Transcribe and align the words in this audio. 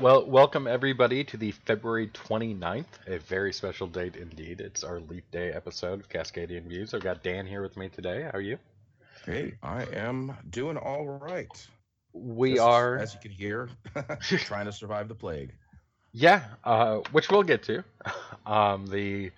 Well, 0.00 0.24
welcome 0.24 0.66
everybody 0.66 1.24
to 1.24 1.36
the 1.36 1.50
February 1.50 2.08
29th, 2.08 2.86
a 3.06 3.18
very 3.18 3.52
special 3.52 3.86
date 3.86 4.16
indeed. 4.16 4.62
It's 4.62 4.82
our 4.82 4.98
Leap 4.98 5.30
Day 5.30 5.52
episode 5.52 6.00
of 6.00 6.08
Cascadian 6.08 6.62
Views. 6.66 6.94
I've 6.94 7.02
got 7.02 7.22
Dan 7.22 7.46
here 7.46 7.60
with 7.60 7.76
me 7.76 7.90
today. 7.90 8.22
How 8.22 8.30
are 8.30 8.40
you? 8.40 8.56
Hey, 9.26 9.52
I 9.62 9.82
am 9.92 10.34
doing 10.48 10.78
all 10.78 11.06
right. 11.06 11.50
We 12.14 12.58
are, 12.58 12.96
as 12.96 13.12
you 13.12 13.20
can 13.20 13.30
hear, 13.30 13.68
trying 14.22 14.64
to 14.64 14.72
survive 14.72 15.06
the 15.08 15.14
plague. 15.14 15.52
yeah, 16.12 16.44
uh, 16.64 17.00
which 17.12 17.30
we'll 17.30 17.42
get 17.42 17.64
to. 17.64 17.84
Um, 18.46 18.86
the 18.86 19.30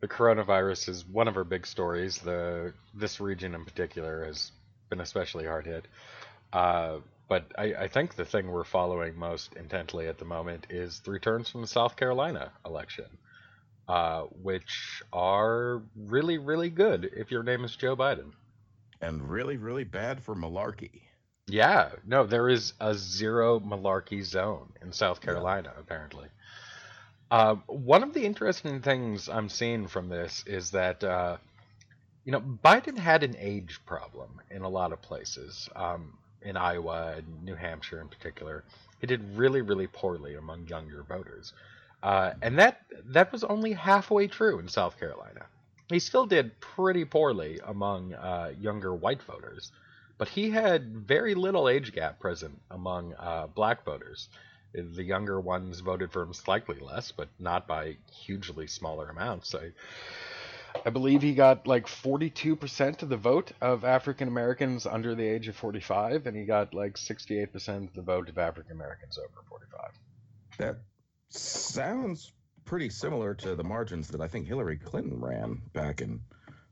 the 0.00 0.08
coronavirus 0.08 0.88
is 0.88 1.06
one 1.06 1.28
of 1.28 1.36
our 1.36 1.44
big 1.44 1.64
stories. 1.64 2.18
The 2.18 2.72
this 2.94 3.20
region 3.20 3.54
in 3.54 3.64
particular 3.64 4.24
has 4.24 4.50
been 4.90 5.00
especially 5.00 5.46
hard 5.46 5.66
hit. 5.66 5.86
Uh, 6.52 6.96
but 7.28 7.52
I, 7.56 7.74
I 7.74 7.88
think 7.88 8.14
the 8.14 8.24
thing 8.24 8.50
we're 8.50 8.64
following 8.64 9.16
most 9.18 9.54
intently 9.54 10.08
at 10.08 10.18
the 10.18 10.24
moment 10.24 10.66
is 10.70 11.00
the 11.00 11.10
returns 11.10 11.50
from 11.50 11.60
the 11.60 11.66
South 11.66 11.96
Carolina 11.96 12.52
election, 12.64 13.06
uh, 13.88 14.22
which 14.42 15.02
are 15.12 15.82
really, 15.94 16.38
really 16.38 16.70
good 16.70 17.10
if 17.16 17.30
your 17.30 17.42
name 17.42 17.64
is 17.64 17.76
Joe 17.76 17.96
Biden. 17.96 18.32
And 19.00 19.30
really, 19.30 19.58
really 19.58 19.84
bad 19.84 20.24
for 20.24 20.34
malarkey. 20.34 21.02
Yeah, 21.46 21.90
no, 22.04 22.26
there 22.26 22.48
is 22.48 22.72
a 22.80 22.94
zero 22.94 23.60
malarkey 23.60 24.24
zone 24.24 24.72
in 24.82 24.92
South 24.92 25.20
Yeah. 25.20 25.26
Carolina, 25.26 25.72
apparently. 25.78 26.28
Uh, 27.30 27.56
one 27.66 28.02
of 28.02 28.14
the 28.14 28.24
interesting 28.24 28.80
things 28.80 29.28
I'm 29.28 29.48
seeing 29.48 29.86
from 29.86 30.08
this 30.08 30.42
is 30.46 30.72
that, 30.72 31.04
uh, 31.04 31.36
you 32.24 32.32
know, 32.32 32.40
Biden 32.40 32.98
had 32.98 33.22
an 33.22 33.36
age 33.38 33.80
problem 33.86 34.40
in 34.50 34.62
a 34.62 34.68
lot 34.68 34.92
of 34.92 35.00
places. 35.00 35.68
Um, 35.76 36.18
in 36.42 36.56
Iowa 36.56 37.14
and 37.16 37.44
New 37.44 37.54
Hampshire 37.54 38.00
in 38.00 38.08
particular, 38.08 38.64
he 39.00 39.06
did 39.06 39.36
really, 39.36 39.60
really 39.60 39.86
poorly 39.86 40.34
among 40.34 40.66
younger 40.66 41.02
voters, 41.02 41.52
uh, 42.02 42.32
and 42.42 42.58
that 42.58 42.82
that 43.06 43.32
was 43.32 43.44
only 43.44 43.72
halfway 43.72 44.26
true 44.26 44.58
in 44.58 44.68
South 44.68 44.98
Carolina. 44.98 45.46
He 45.88 45.98
still 45.98 46.26
did 46.26 46.60
pretty 46.60 47.04
poorly 47.04 47.60
among 47.64 48.14
uh, 48.14 48.52
younger 48.60 48.94
white 48.94 49.22
voters, 49.22 49.72
but 50.18 50.28
he 50.28 50.50
had 50.50 51.06
very 51.06 51.34
little 51.34 51.68
age 51.68 51.92
gap 51.92 52.20
present 52.20 52.60
among 52.70 53.14
uh, 53.14 53.46
black 53.46 53.84
voters. 53.84 54.28
The 54.74 55.02
younger 55.02 55.40
ones 55.40 55.80
voted 55.80 56.12
for 56.12 56.22
him 56.22 56.34
slightly 56.34 56.78
less, 56.78 57.10
but 57.10 57.28
not 57.38 57.66
by 57.66 57.96
hugely 58.12 58.66
smaller 58.66 59.08
amounts. 59.08 59.54
I, 59.54 59.70
I 60.84 60.90
believe 60.90 61.22
he 61.22 61.34
got 61.34 61.66
like 61.66 61.86
42% 61.86 63.02
of 63.02 63.08
the 63.08 63.16
vote 63.16 63.52
of 63.60 63.84
African 63.84 64.28
Americans 64.28 64.86
under 64.86 65.14
the 65.14 65.26
age 65.26 65.48
of 65.48 65.56
45, 65.56 66.26
and 66.26 66.36
he 66.36 66.44
got 66.44 66.74
like 66.74 66.94
68% 66.94 67.88
of 67.88 67.94
the 67.94 68.02
vote 68.02 68.28
of 68.28 68.38
African 68.38 68.72
Americans 68.72 69.18
over 69.18 69.42
45. 69.48 69.90
That 70.58 70.76
sounds 71.30 72.32
pretty 72.64 72.90
similar 72.90 73.34
to 73.34 73.54
the 73.54 73.64
margins 73.64 74.08
that 74.08 74.20
I 74.20 74.28
think 74.28 74.46
Hillary 74.46 74.76
Clinton 74.76 75.20
ran 75.20 75.60
back 75.72 76.00
in 76.00 76.20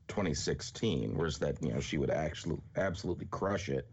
2016, 0.07 1.15
whereas 1.15 1.39
that 1.39 1.61
you 1.61 1.73
know 1.73 1.79
she 1.79 1.97
would 1.97 2.11
actually 2.11 2.57
absolutely 2.75 3.25
crush 3.25 3.69
it 3.69 3.87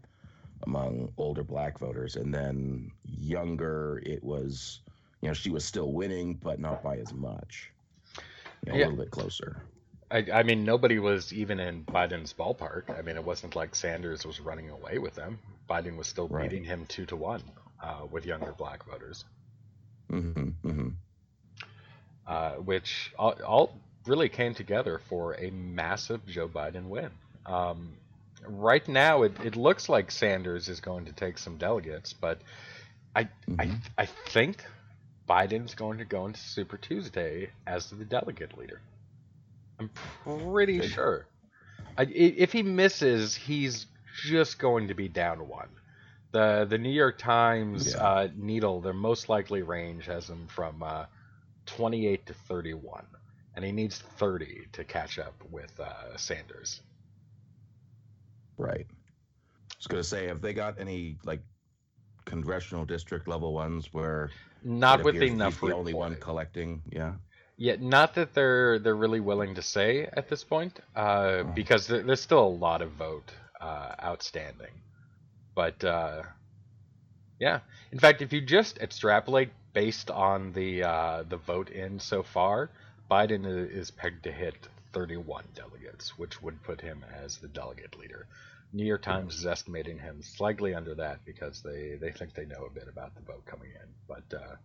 among 0.63 1.11
older 1.17 1.43
black 1.43 1.79
voters, 1.79 2.15
and 2.15 2.33
then 2.33 2.91
younger 3.05 4.01
it 4.05 4.23
was 4.23 4.81
you 5.21 5.27
know 5.27 5.33
she 5.33 5.49
was 5.49 5.65
still 5.65 5.91
winning, 5.91 6.35
but 6.35 6.59
not 6.59 6.83
by 6.83 6.97
as 6.97 7.13
much, 7.13 7.71
you 8.65 8.71
know, 8.71 8.77
Yeah. 8.77 8.85
a 8.85 8.89
little 8.89 9.03
bit 9.03 9.11
closer. 9.11 9.61
I, 10.11 10.25
I 10.33 10.43
mean, 10.43 10.63
nobody 10.65 10.99
was 10.99 11.33
even 11.33 11.59
in 11.59 11.83
Biden's 11.85 12.33
ballpark. 12.33 12.97
I 12.97 13.01
mean, 13.01 13.15
it 13.15 13.23
wasn't 13.23 13.55
like 13.55 13.75
Sanders 13.75 14.25
was 14.25 14.39
running 14.39 14.69
away 14.69 14.99
with 14.99 15.15
him. 15.15 15.39
Biden 15.69 15.97
was 15.97 16.07
still 16.07 16.27
Right. 16.27 16.49
beating 16.49 16.63
him 16.63 16.85
two 16.87 17.05
to 17.07 17.15
one 17.15 17.43
uh, 17.81 18.05
with 18.11 18.25
younger 18.25 18.53
black 18.53 18.85
voters, 18.85 19.25
hmm 20.09 20.31
hmm 20.63 20.89
uh, 22.27 22.53
which 22.53 23.11
all, 23.17 23.33
all 23.45 23.81
really 24.05 24.29
came 24.29 24.53
together 24.53 24.99
for 25.09 25.33
a 25.35 25.49
massive 25.51 26.25
Joe 26.27 26.47
Biden 26.47 26.87
win. 26.89 27.11
Um, 27.45 27.97
right 28.47 28.87
now, 28.87 29.23
it, 29.23 29.33
it 29.43 29.55
looks 29.55 29.89
like 29.89 30.11
Sanders 30.11 30.69
is 30.69 30.79
going 30.79 31.05
to 31.05 31.13
take 31.13 31.37
some 31.37 31.57
delegates, 31.57 32.13
but 32.13 32.39
I, 33.15 33.29
I, 33.59 33.65
Mhm. 33.65 33.81
I 33.97 34.05
think 34.05 34.63
Biden's 35.27 35.75
going 35.75 35.97
to 35.99 36.05
go 36.05 36.25
into 36.25 36.39
Super 36.39 36.77
Tuesday 36.77 37.49
as 37.65 37.89
the 37.89 38.05
delegate 38.05 38.57
leader. 38.57 38.81
I'm 39.79 39.89
pretty 40.23 40.79
Good. 40.79 40.89
sure. 40.89 41.27
I, 41.97 42.03
if 42.03 42.51
he 42.51 42.63
misses, 42.63 43.35
he's 43.35 43.87
just 44.23 44.59
going 44.59 44.87
to 44.89 44.93
be 44.93 45.07
down 45.07 45.47
one. 45.47 45.69
The 46.31 46.65
the 46.69 46.77
New 46.77 46.91
York 46.91 47.17
Times 47.17 47.93
Yeah. 47.93 48.03
uh, 48.03 48.27
needle, 48.35 48.81
their 48.81 48.93
most 48.93 49.29
likely 49.29 49.61
range 49.61 50.05
has 50.05 50.29
him 50.29 50.47
from 50.47 50.83
uh, 50.83 51.05
28 51.65 52.25
to 52.27 52.33
31, 52.33 53.05
and 53.55 53.65
he 53.65 53.71
needs 53.71 53.97
30 53.99 54.67
to 54.73 54.83
catch 54.83 55.19
up 55.19 55.33
with 55.49 55.79
uh, 55.79 56.17
Sanders. 56.17 56.81
Right. 58.57 58.85
I 58.89 59.75
was 59.77 59.87
going 59.87 60.01
to 60.03 60.07
say, 60.07 60.27
have 60.27 60.41
they 60.41 60.53
got 60.53 60.79
any 60.79 61.17
like 61.23 61.41
congressional 62.25 62.85
district 62.85 63.27
level 63.27 63.53
ones 63.53 63.89
where 63.93 64.29
Not 64.63 65.03
with 65.03 65.21
enough 65.21 65.59
he's 65.61 65.69
the 65.69 65.75
only 65.75 65.93
one 65.93 66.15
collecting? 66.15 66.81
Yeah. 66.91 67.13
Yeah, 67.57 67.75
not 67.79 68.15
that 68.15 68.33
they're 68.33 68.79
they're 68.79 68.95
really 68.95 69.21
willing 69.21 69.55
to 69.55 69.61
say 69.61 70.07
at 70.11 70.27
this 70.29 70.43
point, 70.43 70.79
uh, 70.95 71.43
Mhm. 71.43 71.55
because 71.55 71.87
there, 71.87 72.03
there's 72.03 72.21
still 72.21 72.45
a 72.45 72.57
lot 72.67 72.81
of 72.81 72.91
vote 72.91 73.31
uh, 73.61 73.95
outstanding. 74.03 74.73
But 75.55 75.83
uh, 75.83 76.23
yeah, 77.39 77.61
in 77.91 77.99
fact, 77.99 78.21
if 78.21 78.33
you 78.33 78.41
just 78.41 78.77
extrapolate 78.79 79.49
based 79.73 80.11
on 80.11 80.51
the 80.53 80.83
uh, 80.83 81.23
the 81.23 81.37
vote 81.37 81.69
in 81.69 81.99
so 81.99 82.23
far, 82.23 82.69
Biden 83.09 83.45
is 83.45 83.91
pegged 83.91 84.23
to 84.23 84.31
hit 84.31 84.55
31 84.93 85.43
delegates, 85.55 86.17
which 86.17 86.41
would 86.41 86.61
put 86.63 86.81
him 86.81 87.03
as 87.13 87.37
the 87.37 87.47
delegate 87.47 87.97
leader. 87.97 88.27
New 88.73 88.85
York 88.85 89.01
Times 89.03 89.35
is 89.35 89.45
estimating 89.45 89.97
him 89.99 90.21
slightly 90.21 90.73
under 90.73 90.95
that 90.95 91.23
because 91.25 91.61
they, 91.61 91.95
they 91.95 92.11
think 92.11 92.33
they 92.33 92.45
know 92.45 92.65
a 92.65 92.69
bit 92.69 92.87
about 92.89 93.15
the 93.15 93.21
vote 93.21 93.45
coming 93.45 93.69
in. 93.71 93.87
But 94.07 94.33
uh, 94.35 94.55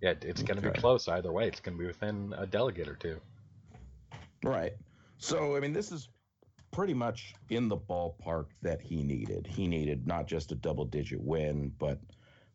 yeah, 0.00 0.14
it's 0.22 0.42
going 0.42 0.60
to 0.60 0.70
be 0.70 0.78
close 0.78 1.08
either 1.08 1.32
way. 1.32 1.46
It's 1.46 1.60
going 1.60 1.76
to 1.76 1.80
be 1.80 1.86
within 1.86 2.34
a 2.36 2.46
delegate 2.46 2.88
or 2.88 2.94
two. 2.94 3.20
Right. 4.42 4.72
So, 5.18 5.56
I 5.56 5.60
mean, 5.60 5.72
this 5.72 5.92
is 5.92 6.08
pretty 6.72 6.94
much 6.94 7.34
in 7.50 7.68
the 7.68 7.76
ballpark 7.76 8.46
that 8.62 8.80
he 8.80 9.02
needed. 9.02 9.46
He 9.46 9.66
needed 9.66 10.06
not 10.06 10.26
just 10.26 10.52
a 10.52 10.54
double 10.54 10.84
digit 10.84 11.20
win, 11.20 11.72
but 11.78 11.98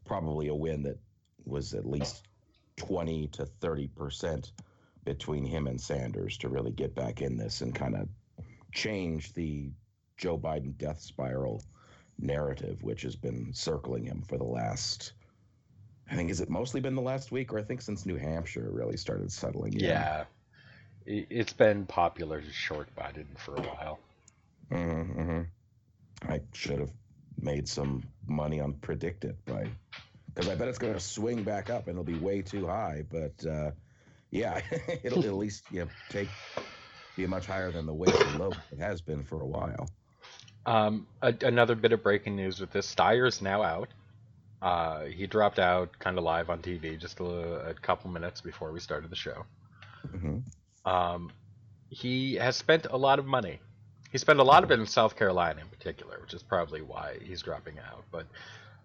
probably 0.05 0.47
a 0.47 0.55
win 0.55 0.83
that 0.83 0.97
was 1.45 1.73
at 1.73 1.85
least 1.85 2.23
20 2.77 3.27
to 3.27 3.45
30% 3.45 4.51
between 5.03 5.45
him 5.45 5.67
and 5.67 5.79
Sanders 5.79 6.37
to 6.37 6.49
really 6.49 6.71
get 6.71 6.95
back 6.95 7.21
in 7.21 7.37
this 7.37 7.61
and 7.61 7.75
kind 7.75 7.95
of 7.95 8.09
change 8.73 9.33
the 9.33 9.71
Joe 10.17 10.37
Biden 10.37 10.77
death 10.77 11.01
spiral 11.01 11.63
narrative, 12.17 12.81
which 12.81 13.03
has 13.03 13.15
been 13.15 13.53
circling 13.53 14.05
him 14.05 14.23
for 14.27 14.37
the 14.37 14.43
last. 14.43 15.13
I 16.09 16.15
think 16.15 16.29
is 16.29 16.41
it 16.41 16.49
mostly 16.49 16.81
been 16.81 16.95
the 16.95 17.01
last 17.01 17.31
week, 17.31 17.53
or 17.53 17.59
I 17.59 17.63
think 17.63 17.81
since 17.81 18.05
New 18.05 18.17
Hampshire 18.17 18.69
really 18.71 18.97
started 18.97 19.31
settling 19.31 19.73
in. 19.73 19.79
Yeah. 19.79 20.25
It's 21.07 21.53
been 21.53 21.85
popular 21.85 22.41
to 22.41 22.51
short 22.51 22.89
Biden 22.95 23.25
for 23.37 23.55
a 23.55 23.61
while. 23.61 23.99
Mm-hmm. 24.71 25.41
I 26.27 26.41
should 26.53 26.79
have 26.79 26.91
made 27.39 27.67
some 27.67 28.03
money 28.27 28.59
on 28.59 28.73
PredictIt 28.73 29.35
by 29.45 29.67
because 30.33 30.49
I 30.49 30.55
bet 30.55 30.67
it's 30.67 30.79
going 30.79 30.93
to 30.93 30.99
swing 30.99 31.43
back 31.43 31.69
up 31.69 31.87
and 31.87 31.91
it'll 31.91 32.03
be 32.03 32.17
way 32.17 32.41
too 32.41 32.65
high. 32.65 33.05
But 33.09 33.45
uh, 33.45 33.71
yeah, 34.31 34.61
it'll 35.03 35.25
at 35.25 35.33
least 35.33 35.63
you 35.71 35.81
know, 35.81 35.87
take 36.09 36.29
be 37.15 37.25
much 37.27 37.45
higher 37.45 37.71
than 37.71 37.85
the 37.85 37.93
way 37.93 38.07
low 38.37 38.51
it 38.71 38.79
has 38.79 39.01
been 39.01 39.23
for 39.23 39.41
a 39.41 39.45
while. 39.45 39.89
Um, 40.65 41.07
a, 41.21 41.33
another 41.41 41.75
bit 41.75 41.93
of 41.93 42.03
breaking 42.03 42.35
news 42.35 42.59
with 42.59 42.71
this: 42.71 42.87
Steyer's 42.93 43.41
now 43.41 43.63
out. 43.63 43.89
Uh, 44.61 45.05
he 45.05 45.27
dropped 45.27 45.59
out 45.59 45.97
kind 45.99 46.17
of 46.17 46.23
live 46.23 46.49
on 46.49 46.61
TV 46.61 46.97
just 46.97 47.19
a, 47.19 47.25
a 47.69 47.73
couple 47.75 48.09
minutes 48.11 48.41
before 48.41 48.71
we 48.71 48.79
started 48.79 49.09
the 49.11 49.15
show. 49.15 49.45
hmm 50.11 50.37
Um, 50.85 51.33
he 51.89 52.35
has 52.35 52.55
spent 52.57 52.85
a 52.89 52.97
lot 52.97 53.19
of 53.19 53.25
money. 53.25 53.61
He 54.11 54.17
spent 54.17 54.39
a 54.39 54.43
lot 54.43 54.63
of 54.63 54.71
it 54.71 54.79
in 54.79 54.85
South 54.87 55.15
Carolina 55.15 55.61
in 55.61 55.69
particular, 55.69 56.19
which 56.21 56.33
is 56.33 56.43
probably 56.43 56.81
why 56.81 57.19
he's 57.21 57.41
dropping 57.41 57.79
out. 57.79 58.05
But 58.11 58.27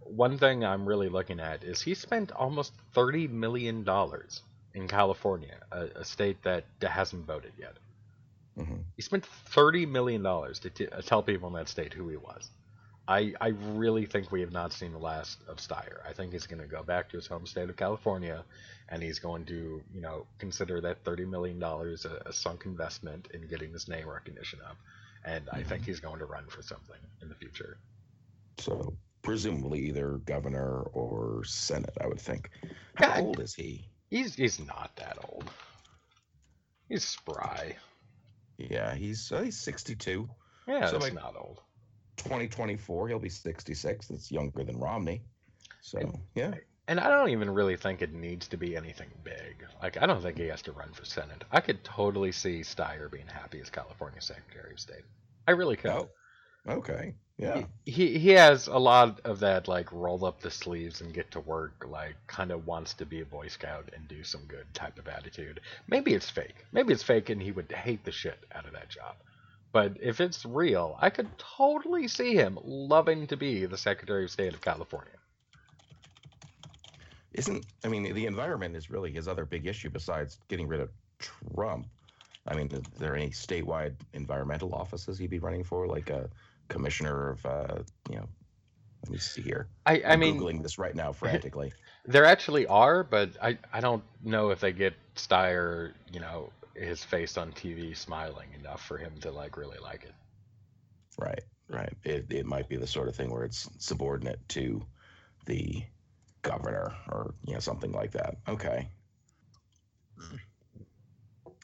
one 0.03 0.39
thing 0.39 0.65
I'm 0.65 0.87
really 0.87 1.09
looking 1.09 1.41
at 1.41 1.65
is 1.65 1.83
he 1.83 1.95
spent 1.95 2.33
almost 2.33 2.75
thirty 2.95 3.29
million 3.29 3.85
dollars 3.85 4.43
in 4.75 4.89
California, 4.89 5.61
a, 5.73 5.87
a 5.97 6.05
state 6.05 6.43
that 6.45 6.67
hasn't 6.83 7.27
voted 7.27 7.55
yet. 7.59 7.79
hmm 8.57 8.81
He 8.97 9.03
spent 9.03 9.27
thirty 9.27 9.85
million 9.85 10.23
dollars 10.23 10.61
to 10.61 10.71
t- 10.71 10.87
uh, 10.89 11.03
tell 11.03 11.23
people 11.25 11.49
in 11.49 11.55
that 11.55 11.69
state 11.69 11.93
who 11.95 12.09
he 12.09 12.17
was. 12.17 12.51
I 13.11 13.35
I 13.41 13.49
really 13.49 14.07
think 14.07 14.31
we 14.31 14.41
have 14.41 14.53
not 14.53 14.73
seen 14.73 14.93
the 14.93 14.99
last 14.99 15.39
of 15.49 15.57
Steyer. 15.57 15.99
I 16.09 16.13
think 16.13 16.33
he's 16.33 16.47
going 16.47 16.63
to 16.63 16.69
go 16.69 16.85
back 16.85 17.09
to 17.11 17.17
his 17.17 17.27
home 17.27 17.45
state 17.45 17.69
of 17.69 17.77
California, 17.77 18.45
and 18.89 19.03
he's 19.03 19.19
going 19.19 19.45
to 19.47 19.83
you 19.93 20.01
know 20.01 20.27
consider 20.39 20.81
that 20.83 21.05
thirty 21.05 21.25
million 21.25 21.59
dollars 21.59 22.05
a, 22.05 22.23
a 22.27 22.33
sunk 22.33 22.67
investment 22.67 23.27
in 23.35 23.49
getting 23.49 23.73
his 23.73 23.89
name 23.89 24.09
recognition 24.09 24.61
up, 24.65 24.77
and 25.25 25.49
I 25.53 25.65
think 25.65 25.85
he's 25.85 25.99
going 25.99 26.21
to 26.21 26.25
run 26.25 26.47
for 26.47 26.63
something 26.63 27.01
in 27.21 27.29
the 27.29 27.35
future. 27.35 27.79
So 28.59 28.95
presumably 29.23 29.81
either 29.89 30.19
governor 30.25 30.83
or 30.93 31.43
senate. 31.45 31.97
I 32.01 32.07
would 32.07 32.21
think. 32.21 32.49
How 32.95 33.23
old 33.23 33.41
is 33.41 33.55
he? 33.55 33.89
He's 34.09 34.37
he's 34.37 34.61
not 34.61 34.93
that 34.97 35.19
old. 35.29 35.51
He's 36.89 37.05
spry. 37.05 37.77
Yeah, 38.57 38.95
he's 38.95 39.33
uh, 39.33 39.43
he's 39.43 39.61
62. 39.61 40.29
Yeah, 40.69 40.87
So, 40.87 40.93
that's 40.93 41.05
like- 41.07 41.15
not 41.15 41.35
old. 41.37 41.61
2024, 42.21 43.09
he'll 43.09 43.19
be 43.19 43.29
66. 43.29 44.07
That's 44.09 44.31
younger 44.31 44.65
than 44.65 44.79
Romney. 44.79 45.23
So 45.81 45.99
yeah, 46.35 46.55
And 46.89 47.01
I 47.01 47.09
don't 47.09 47.31
even 47.31 47.51
really 47.51 47.77
think 47.77 48.03
it 48.03 48.13
needs 48.13 48.49
to 48.49 48.57
be 48.57 48.77
anything 48.77 49.11
big. 49.25 49.65
Like 49.83 49.97
I 50.01 50.07
don't 50.07 50.23
think 50.23 50.39
he 50.39 50.49
has 50.49 50.63
to 50.63 50.73
run 50.73 50.93
for 50.93 51.05
senate. 51.05 51.45
I 51.51 51.61
could 51.61 51.83
totally 51.85 52.33
see 52.33 52.61
Steyer 52.61 53.11
being 53.11 53.27
happy 53.27 53.61
as 53.61 53.71
California 53.71 54.21
Secretary 54.21 54.73
of 54.73 54.81
State. 54.81 55.05
I 55.49 55.53
really 55.53 55.77
could. 55.77 55.91
Oh, 55.91 56.11
okay, 56.69 57.15
yeah, 57.39 57.65
He 57.87 58.19
he 58.19 58.31
has 58.33 58.67
a 58.67 58.77
lot 58.79 59.21
of 59.25 59.41
that 59.41 59.67
like 59.67 59.91
roll 59.93 60.27
up 60.27 60.41
the 60.43 60.51
sleeves 60.51 61.01
and 61.01 61.15
get 61.15 61.31
to 61.31 61.41
work 61.41 61.87
like 61.89 62.17
kind 62.27 62.51
of 62.51 62.67
wants 62.67 62.93
to 62.95 63.07
be 63.07 63.23
a 63.23 63.25
boy 63.25 63.49
scout 63.49 63.91
and 63.97 64.07
do 64.09 64.23
some 64.23 64.45
good 64.47 64.67
type 64.75 64.99
of 64.99 65.09
attitude. 65.09 65.61
Maybe 65.89 66.13
it's 66.13 66.29
fake. 66.29 66.67
Maybe 66.71 66.93
it's 66.93 67.03
fake 67.03 67.31
and 67.31 67.41
he 67.41 67.53
would 67.53 67.73
hate 67.73 68.05
the 68.05 68.13
shit 68.13 68.45
out 68.53 68.67
of 68.67 68.75
that 68.75 68.91
job. 68.91 69.17
But 69.73 69.97
if 70.01 70.21
it's 70.21 70.45
real, 70.45 70.97
I 71.01 71.11
could 71.11 71.29
totally 71.39 72.09
see 72.09 72.35
him 72.35 72.59
loving 72.65 73.27
to 73.29 73.37
be 73.37 73.67
the 73.67 73.79
Secretary 73.79 74.25
of 74.25 74.31
State 74.31 74.53
of 74.53 74.61
California. 74.61 75.13
Isn't 77.33 77.65
I 77.85 77.89
mean 77.89 78.13
the 78.13 78.27
environment 78.27 78.75
is 78.75 78.91
really 78.91 79.13
his 79.13 79.29
other 79.29 79.45
big 79.45 79.67
issue 79.67 79.91
besides 79.91 80.39
getting 80.49 80.67
rid 80.67 80.81
of 80.81 80.91
Trump. 81.21 81.87
I 82.49 82.55
mean, 82.55 82.69
is 82.73 82.83
there 82.99 83.15
any 83.15 83.31
statewide 83.31 83.95
environmental 84.15 84.75
offices 84.75 85.19
he'd 85.19 85.31
be 85.31 85.39
running 85.39 85.63
for, 85.63 85.87
like 85.87 86.11
a 86.11 86.29
commissioner 86.69 87.31
of, 87.31 87.47
uh, 87.47 87.79
you 88.09 88.17
know? 88.17 88.29
Let 89.05 89.13
me 89.13 89.19
see 89.19 89.43
here. 89.43 89.69
I 89.87 90.01
I 90.01 90.13
I'm 90.13 90.21
mean 90.21 90.39
googling 90.39 90.63
this 90.63 90.79
right 90.79 90.95
now 90.95 91.13
frantically. 91.13 91.73
There 92.07 92.25
actually 92.25 92.67
are, 92.67 93.05
but 93.05 93.31
I, 93.43 93.59
I 93.75 93.81
don't 93.81 94.03
know 94.25 94.51
if 94.51 94.61
they 94.61 94.73
get 94.73 94.95
Steyer, 95.17 95.93
you 96.11 96.19
know, 96.19 96.51
his 96.75 97.05
face 97.05 97.37
on 97.37 97.53
TV 97.53 97.97
smiling 97.97 98.49
enough 98.59 98.83
for 98.83 98.97
him 98.99 99.13
to 99.21 99.31
like 99.31 99.57
really 99.57 99.79
like 99.79 100.05
it. 100.05 100.15
Right, 101.19 101.43
right. 101.69 101.93
It 102.05 102.27
it 102.31 102.47
might 102.47 102.69
be 102.69 102.77
the 102.77 102.87
sort 102.87 103.09
of 103.09 103.17
thing 103.17 103.31
where 103.31 103.45
it's 103.45 103.69
subordinate 103.79 104.41
to 104.51 104.85
the 105.47 105.83
governor 106.43 106.95
or 107.09 107.35
you 107.45 107.55
know 107.55 107.61
something 107.61 107.93
like 107.93 108.13
that. 108.13 108.37
Okay. 108.49 108.89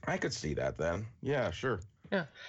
I 0.06 0.18
could 0.18 0.32
see 0.32 0.54
that 0.54 0.78
then. 0.78 1.06
Yeah, 1.20 1.50
sure. 1.50 1.80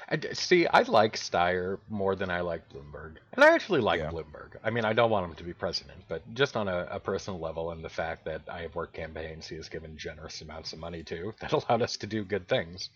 I 0.09 0.15
d 0.18 0.33
see, 0.33 0.68
I 0.68 0.81
like 0.83 1.15
Steyer 1.15 1.80
more 1.89 2.15
than 2.15 2.30
I 2.30 2.42
like 2.42 2.69
Bloomberg, 2.69 3.18
and 3.33 3.44
I 3.44 3.54
actually 3.54 3.81
like 3.81 4.01
Yeah. 4.01 4.09
Bloomberg. 4.09 4.56
I 4.63 4.69
mean, 4.69 4.86
I 4.86 4.94
don't 4.94 5.09
want 5.09 5.27
him 5.30 5.36
to 5.36 5.44
be 5.44 5.54
president, 5.54 6.04
but 6.07 6.21
just 6.33 6.56
on 6.56 6.68
a, 6.68 6.88
a 6.92 7.00
personal 7.00 7.39
level, 7.39 7.71
and 7.71 7.83
the 7.83 7.89
fact 7.89 8.25
that 8.25 8.42
I 8.50 8.62
have 8.62 8.75
worked 8.75 8.94
campaigns 8.95 9.48
he 9.48 9.56
has 9.56 9.69
given 9.69 9.98
generous 9.98 10.42
amounts 10.42 10.74
of 10.74 10.80
money 10.80 11.04
to 11.04 11.33
that 11.42 11.51
allowed 11.54 11.81
us 11.81 11.98
to 11.98 12.07
do 12.07 12.24
good 12.24 12.48
things. 12.48 12.89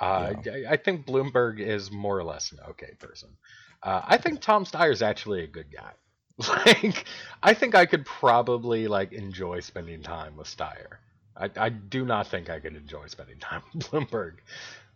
Uh, 0.00 0.34
I, 0.46 0.64
I 0.72 0.76
think 0.76 1.06
Bloomberg 1.06 1.60
is 1.60 1.90
more 1.90 2.18
or 2.18 2.24
less 2.24 2.52
an 2.52 2.58
okay 2.70 2.94
person. 2.98 3.36
Uh, 3.82 4.02
I 4.06 4.16
think 4.18 4.40
Tom 4.40 4.64
Steyer 4.64 4.92
is 4.92 5.02
actually 5.02 5.42
a 5.44 5.48
good 5.48 5.70
guy. 5.72 5.92
Like, 6.48 7.04
I 7.42 7.52
think 7.54 7.74
I 7.74 7.84
could 7.86 8.06
probably 8.06 8.88
like 8.88 9.12
enjoy 9.12 9.60
spending 9.60 10.02
time 10.02 10.36
with 10.36 10.46
Steyer. 10.48 10.98
I, 11.36 11.50
I 11.56 11.68
do 11.68 12.04
not 12.04 12.28
think 12.28 12.48
I 12.50 12.60
could 12.60 12.74
enjoy 12.76 13.06
spending 13.08 13.38
time 13.40 13.62
with 13.74 13.90
Bloomberg, 13.90 14.38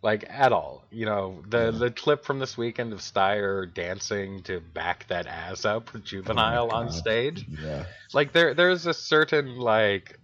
like 0.05 0.25
at 0.29 0.53
all. 0.53 0.85
You 0.91 1.07
know, 1.07 1.43
the 1.49 1.71
the 1.71 1.91
clip 1.91 2.25
from 2.25 2.39
this 2.39 2.57
weekend 2.57 2.93
of 2.93 2.99
Steyer 2.99 3.73
dancing 3.73 4.43
to 4.43 4.61
back 4.61 5.07
that 5.09 5.27
ass 5.27 5.65
up 5.65 5.93
with 5.93 6.05
Juvenile 6.05 6.69
on 6.71 6.91
stage 6.91 7.45
Yeah. 7.59 7.83
like 8.13 8.33
there 8.33 8.53
there's 8.53 8.85
a 8.87 8.93
certain 8.93 9.57
like 9.57 10.19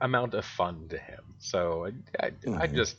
amount 0.00 0.34
of 0.34 0.44
fun 0.44 0.88
to 0.90 0.98
him 0.98 1.36
so 1.38 1.86
i, 1.86 2.26
I, 2.26 2.32
I 2.62 2.66
Mhm. 2.66 2.76
just 2.76 2.96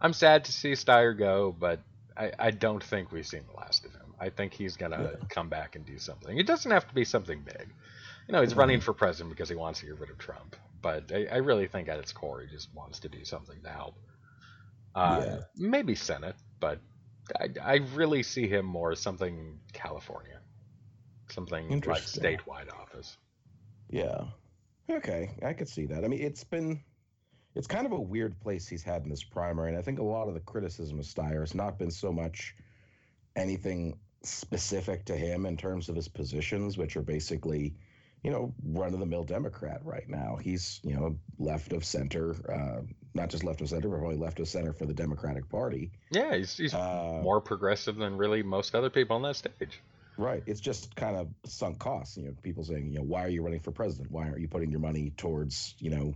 i'm 0.00 0.12
sad 0.12 0.44
to 0.46 0.52
see 0.52 0.72
steyer 0.72 1.16
go 1.18 1.54
but 1.58 1.80
I, 2.16 2.32
I 2.38 2.50
don't 2.52 2.82
think 2.82 3.12
we've 3.12 3.26
seen 3.26 3.44
the 3.50 3.56
last 3.60 3.84
of 3.84 3.92
him 3.92 4.14
i 4.20 4.30
think 4.30 4.54
he's 4.54 4.76
gonna 4.76 5.14
Yeah. 5.20 5.26
come 5.28 5.48
back 5.48 5.76
and 5.76 5.84
do 5.86 5.98
something 5.98 6.38
it 6.38 6.46
doesn't 6.46 6.70
have 6.70 6.88
to 6.88 6.94
be 6.94 7.04
something 7.04 7.42
big 7.44 7.68
you 8.28 8.32
know 8.32 8.42
he's 8.42 8.54
Mhm. 8.54 8.58
running 8.58 8.80
for 8.80 8.92
president 8.94 9.30
because 9.34 9.48
he 9.48 9.56
wants 9.56 9.80
to 9.80 9.86
get 9.86 9.98
rid 9.98 10.10
of 10.10 10.18
trump 10.18 10.56
but 10.82 11.10
i, 11.12 11.26
I 11.32 11.36
really 11.38 11.66
think 11.66 11.88
at 11.88 11.98
its 11.98 12.12
core 12.12 12.40
he 12.42 12.48
just 12.48 12.72
wants 12.74 13.00
to 13.00 13.08
do 13.08 13.24
something 13.24 13.60
to 13.64 13.70
help 13.70 13.96
uh, 14.94 15.24
Yeah. 15.24 15.38
maybe 15.56 15.94
senate 15.94 16.36
but 16.60 16.80
I, 17.38 17.48
I 17.62 17.74
really 17.94 18.22
see 18.22 18.48
him 18.48 18.64
more 18.64 18.92
as 18.92 19.00
something 19.00 19.60
california 19.72 20.40
something 21.30 21.68
like 21.86 22.02
statewide 22.02 22.72
office 22.72 23.16
Yeah. 23.90 24.24
Okay, 24.90 25.30
I 25.42 25.52
could 25.52 25.68
see 25.68 25.86
that. 25.86 26.04
I 26.04 26.08
mean, 26.08 26.20
it's 26.22 26.44
been 26.44 26.80
it's 27.54 27.66
kind 27.66 27.86
of 27.86 27.92
a 27.92 28.00
weird 28.00 28.38
place 28.40 28.66
he's 28.68 28.82
had 28.82 29.02
in 29.02 29.10
this 29.10 29.22
primary, 29.24 29.70
and 29.70 29.78
I 29.78 29.82
think 29.82 29.98
a 29.98 30.02
lot 30.04 30.28
of 30.28 30.34
the 30.34 30.40
criticism 30.40 30.98
of 30.98 31.04
Steyer 31.04 31.40
has 31.40 31.54
not 31.54 31.78
been 31.78 31.90
so 31.90 32.12
much 32.12 32.54
anything 33.36 33.98
specific 34.22 35.04
to 35.06 35.16
him 35.16 35.46
in 35.46 35.56
terms 35.56 35.88
of 35.88 35.96
his 35.96 36.08
positions, 36.08 36.78
which 36.78 36.96
are 36.96 37.02
basically, 37.02 37.74
you 38.22 38.30
know, 38.30 38.54
run 38.64 38.94
of 38.94 39.00
the 39.00 39.06
mill 39.06 39.24
Democrat 39.24 39.80
right 39.84 40.08
now. 40.08 40.36
He's, 40.36 40.80
you 40.82 40.94
know, 40.94 41.18
left 41.38 41.72
of 41.72 41.84
center, 41.84 42.34
uh, 42.50 42.82
not 43.18 43.28
just 43.30 43.44
left 43.44 43.60
of 43.60 43.68
center, 43.68 43.88
but 43.88 43.98
probably 43.98 44.16
left 44.16 44.40
of 44.40 44.48
center 44.48 44.72
for 44.72 44.86
the 44.86 44.94
Democratic 44.94 45.48
Party. 45.48 45.90
Yeah, 46.10 46.36
he's, 46.36 46.56
he's 46.56 46.72
Uh, 46.74 47.20
more 47.22 47.40
progressive 47.40 47.96
than 47.96 48.16
really 48.16 48.42
most 48.42 48.74
other 48.74 48.90
people 48.90 49.16
on 49.16 49.22
that 49.22 49.36
stage. 49.36 49.80
Right. 50.16 50.42
It's 50.46 50.60
just 50.60 50.96
kind 50.96 51.16
of 51.16 51.28
sunk 51.44 51.78
costs. 51.78 52.16
You 52.16 52.24
know, 52.24 52.34
people 52.42 52.64
saying, 52.64 52.88
you 52.88 52.98
know, 52.98 53.04
why 53.04 53.24
are 53.24 53.28
you 53.28 53.42
running 53.42 53.60
for 53.60 53.70
president? 53.70 54.10
Why 54.10 54.24
aren't 54.24 54.40
you 54.40 54.48
putting 54.48 54.70
your 54.70 54.80
money 54.80 55.12
towards, 55.16 55.74
you 55.78 55.90
know, 55.90 56.14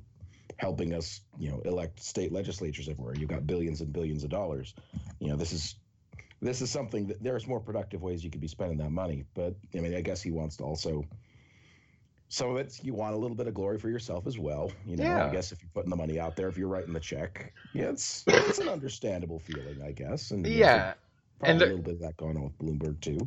helping 0.56 0.92
us, 0.92 1.20
you 1.38 1.50
know, 1.50 1.60
elect 1.64 2.02
state 2.02 2.32
legislatures 2.32 2.88
everywhere? 2.88 3.14
You've 3.16 3.28
got 3.28 3.46
billions 3.46 3.80
and 3.80 3.92
billions 3.92 4.24
of 4.24 4.30
dollars. 4.30 4.74
You 5.20 5.28
know, 5.28 5.36
this 5.36 5.52
is 5.52 5.76
this 6.40 6.62
is 6.62 6.70
something 6.70 7.06
that 7.06 7.22
there's 7.22 7.46
more 7.46 7.60
productive 7.60 8.02
ways 8.02 8.24
you 8.24 8.30
could 8.30 8.40
be 8.40 8.48
spending 8.48 8.78
that 8.78 8.90
money. 8.90 9.24
But 9.34 9.54
I 9.72 9.78
mean, 9.78 9.94
I 9.94 10.00
guess 10.00 10.20
he 10.20 10.32
wants 10.32 10.56
to 10.56 10.64
also 10.64 11.04
some 12.32 12.48
of 12.50 12.56
it's 12.56 12.82
you 12.82 12.94
want 12.94 13.14
a 13.14 13.18
little 13.18 13.36
bit 13.36 13.46
of 13.46 13.52
glory 13.52 13.78
for 13.78 13.90
yourself 13.90 14.26
as 14.26 14.38
well. 14.38 14.72
You 14.86 14.96
know, 14.96 15.04
Yeah. 15.04 15.26
I 15.26 15.32
guess 15.32 15.52
if 15.52 15.60
you're 15.62 15.70
putting 15.74 15.90
the 15.90 15.96
money 15.96 16.18
out 16.18 16.34
there, 16.34 16.48
if 16.48 16.56
you're 16.56 16.66
writing 16.68 16.94
the 16.94 17.00
check, 17.00 17.52
yeah, 17.74 17.90
it's 17.90 18.24
it's 18.26 18.58
an 18.58 18.68
understandable 18.70 19.38
feeling, 19.38 19.82
I 19.86 19.92
guess. 19.92 20.30
And 20.30 20.46
Yeah, 20.46 20.94
and 21.42 21.60
a 21.60 21.66
little 21.66 21.82
bit 21.82 21.94
of 21.94 22.00
that 22.00 22.16
going 22.16 22.38
on 22.38 22.44
with 22.44 22.58
Bloomberg 22.58 23.00
too. 23.02 23.18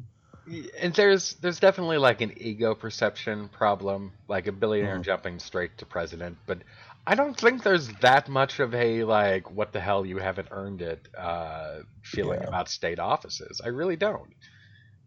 and 0.81 0.93
there's 0.95 1.35
there's 1.35 1.59
definitely 1.59 1.97
like 1.99 2.21
an 2.21 2.33
ego 2.37 2.73
perception 2.73 3.47
problem, 3.49 4.11
like 4.27 4.47
a 4.47 4.51
billionaire 4.51 4.99
Mhm. 4.99 5.03
jumping 5.03 5.37
straight 5.39 5.77
to 5.77 5.85
president. 5.85 6.37
But 6.47 6.63
I 7.05 7.13
don't 7.13 7.39
think 7.39 7.61
there's 7.61 7.87
that 8.01 8.27
much 8.27 8.59
of 8.59 8.73
a 8.73 9.03
like, 9.03 9.51
what 9.51 9.71
the 9.71 9.79
hell, 9.79 10.03
you 10.03 10.17
haven't 10.17 10.47
earned 10.49 10.81
it 10.81 11.07
uh, 11.15 11.81
feeling 12.03 12.41
Yeah. 12.41 12.47
about 12.47 12.69
state 12.69 12.97
offices. 12.99 13.61
I 13.63 13.67
really 13.67 13.97
don't. 13.97 14.33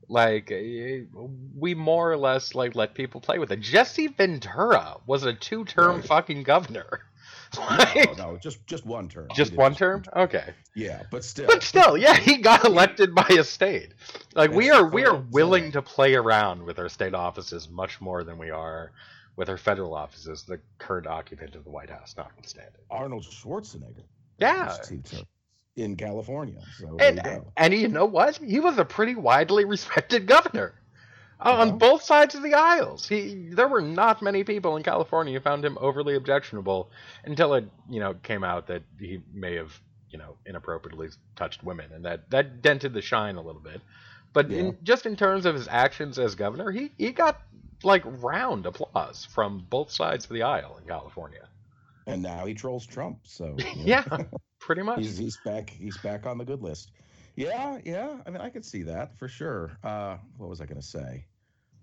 Like 0.08 0.50
eh, 0.50 1.02
we 1.54 1.74
more 1.74 2.10
or 2.10 2.16
less 2.16 2.54
like 2.54 2.74
let 2.74 2.94
people 2.94 3.20
play 3.20 3.38
with 3.38 3.52
it. 3.52 3.60
Jesse 3.60 4.06
Ventura 4.08 4.96
was 5.06 5.24
a 5.24 5.34
two-term 5.34 5.96
Right. 5.96 6.04
fucking 6.04 6.42
governor. 6.44 7.00
No, 7.56 7.62
Like, 7.78 8.16
no, 8.18 8.38
just 8.42 8.66
just 8.66 8.84
one 8.86 9.08
term. 9.08 9.28
just 9.34 9.54
one 9.54 9.74
term? 9.74 10.04
Okay. 10.14 10.52
Yeah, 10.74 11.02
but 11.10 11.24
still. 11.24 11.46
But 11.46 11.62
still, 11.62 11.96
yeah, 11.96 12.14
he 12.14 12.38
got 12.38 12.64
elected 12.64 13.14
by 13.14 13.26
a 13.30 13.44
state. 13.44 13.94
Like 14.34 14.50
we 14.52 14.70
are 14.70 14.86
we 14.86 15.04
are 15.06 15.16
willing 15.16 15.72
to 15.72 15.82
play 15.82 16.14
around 16.14 16.62
with 16.62 16.78
our 16.78 16.88
state 16.88 17.14
offices 17.14 17.68
much 17.70 18.00
more 18.00 18.22
than 18.24 18.36
we 18.38 18.50
are 18.50 18.92
with 19.36 19.48
our 19.48 19.56
federal 19.56 19.94
offices, 19.94 20.42
the 20.42 20.60
current 20.78 21.06
occupant 21.06 21.54
of 21.54 21.64
the 21.64 21.70
White 21.70 21.90
House 21.90 22.14
notwithstanding. 22.18 22.72
Arnold 22.90 23.24
Schwarzenegger. 23.24 24.04
Yeah. 24.38 24.76
Was 25.78 25.96
two 25.96 26.04
terms 26.04 26.16
in 26.16 26.30
California. 26.32 26.60
So 26.70 26.86
there 26.98 27.14
you 27.14 27.20
And 27.20 27.42
and 27.56 27.74
you 27.74 27.88
know 27.88 28.04
what? 28.06 28.36
He 28.38 28.60
was 28.60 28.78
a 28.78 28.84
pretty 28.84 29.14
widely 29.14 29.64
respected 29.64 30.26
governor. 30.26 30.74
Uh, 31.40 31.50
Yeah. 31.50 31.56
On 31.58 31.78
both 31.78 32.02
sides 32.02 32.34
of 32.34 32.42
the 32.42 32.54
aisles, 32.54 33.06
he 33.08 33.50
there 33.52 33.68
were 33.68 33.82
not 33.82 34.22
many 34.22 34.44
people 34.44 34.76
in 34.76 34.82
California 34.82 35.34
who 35.34 35.40
found 35.40 35.64
him 35.64 35.78
overly 35.80 36.16
objectionable 36.16 36.90
until 37.24 37.54
it 37.54 37.64
you 37.88 38.00
know 38.00 38.14
came 38.14 38.44
out 38.44 38.66
that 38.66 38.82
he 38.98 39.20
may 39.32 39.54
have 39.54 39.80
you 40.10 40.18
know 40.18 40.36
inappropriately 40.46 41.08
touched 41.36 41.62
women, 41.62 41.92
and 41.92 42.04
that 42.04 42.28
that 42.30 42.62
dented 42.62 42.92
the 42.92 43.02
shine 43.02 43.36
a 43.36 43.42
little 43.42 43.60
bit. 43.60 43.80
But 44.32 44.50
Yeah. 44.50 44.58
in, 44.58 44.78
just 44.82 45.06
in 45.06 45.16
terms 45.16 45.46
of 45.46 45.54
his 45.54 45.68
actions 45.68 46.18
as 46.18 46.34
governor, 46.34 46.70
he 46.72 46.90
he 46.98 47.12
got 47.12 47.40
like 47.84 48.02
round 48.04 48.66
applause 48.66 49.24
from 49.24 49.66
both 49.70 49.90
sides 49.92 50.24
of 50.24 50.30
the 50.30 50.42
aisle 50.42 50.78
in 50.78 50.86
California. 50.88 51.48
And 52.06 52.22
now 52.22 52.46
he 52.46 52.54
trolls 52.54 52.86
Trump. 52.86 53.26
So 53.26 53.56
Yeah, 53.76 54.04
pretty 54.68 54.82
much. 54.82 54.98
he's 54.98 55.16
he's 55.16 55.38
back 55.38 55.70
he's 55.70 55.96
back 55.96 56.26
on 56.26 56.36
the 56.36 56.44
good 56.44 56.62
list. 56.62 56.92
Yeah, 57.36 57.78
yeah. 57.86 58.18
I 58.26 58.30
mean 58.30 58.42
I 58.42 58.50
could 58.50 58.66
see 58.66 58.82
that 58.82 59.16
for 59.16 59.26
sure. 59.26 59.78
Uh 59.82 60.18
what 60.36 60.50
was 60.50 60.60
I 60.60 60.66
gonna 60.66 60.82
say? 60.82 61.24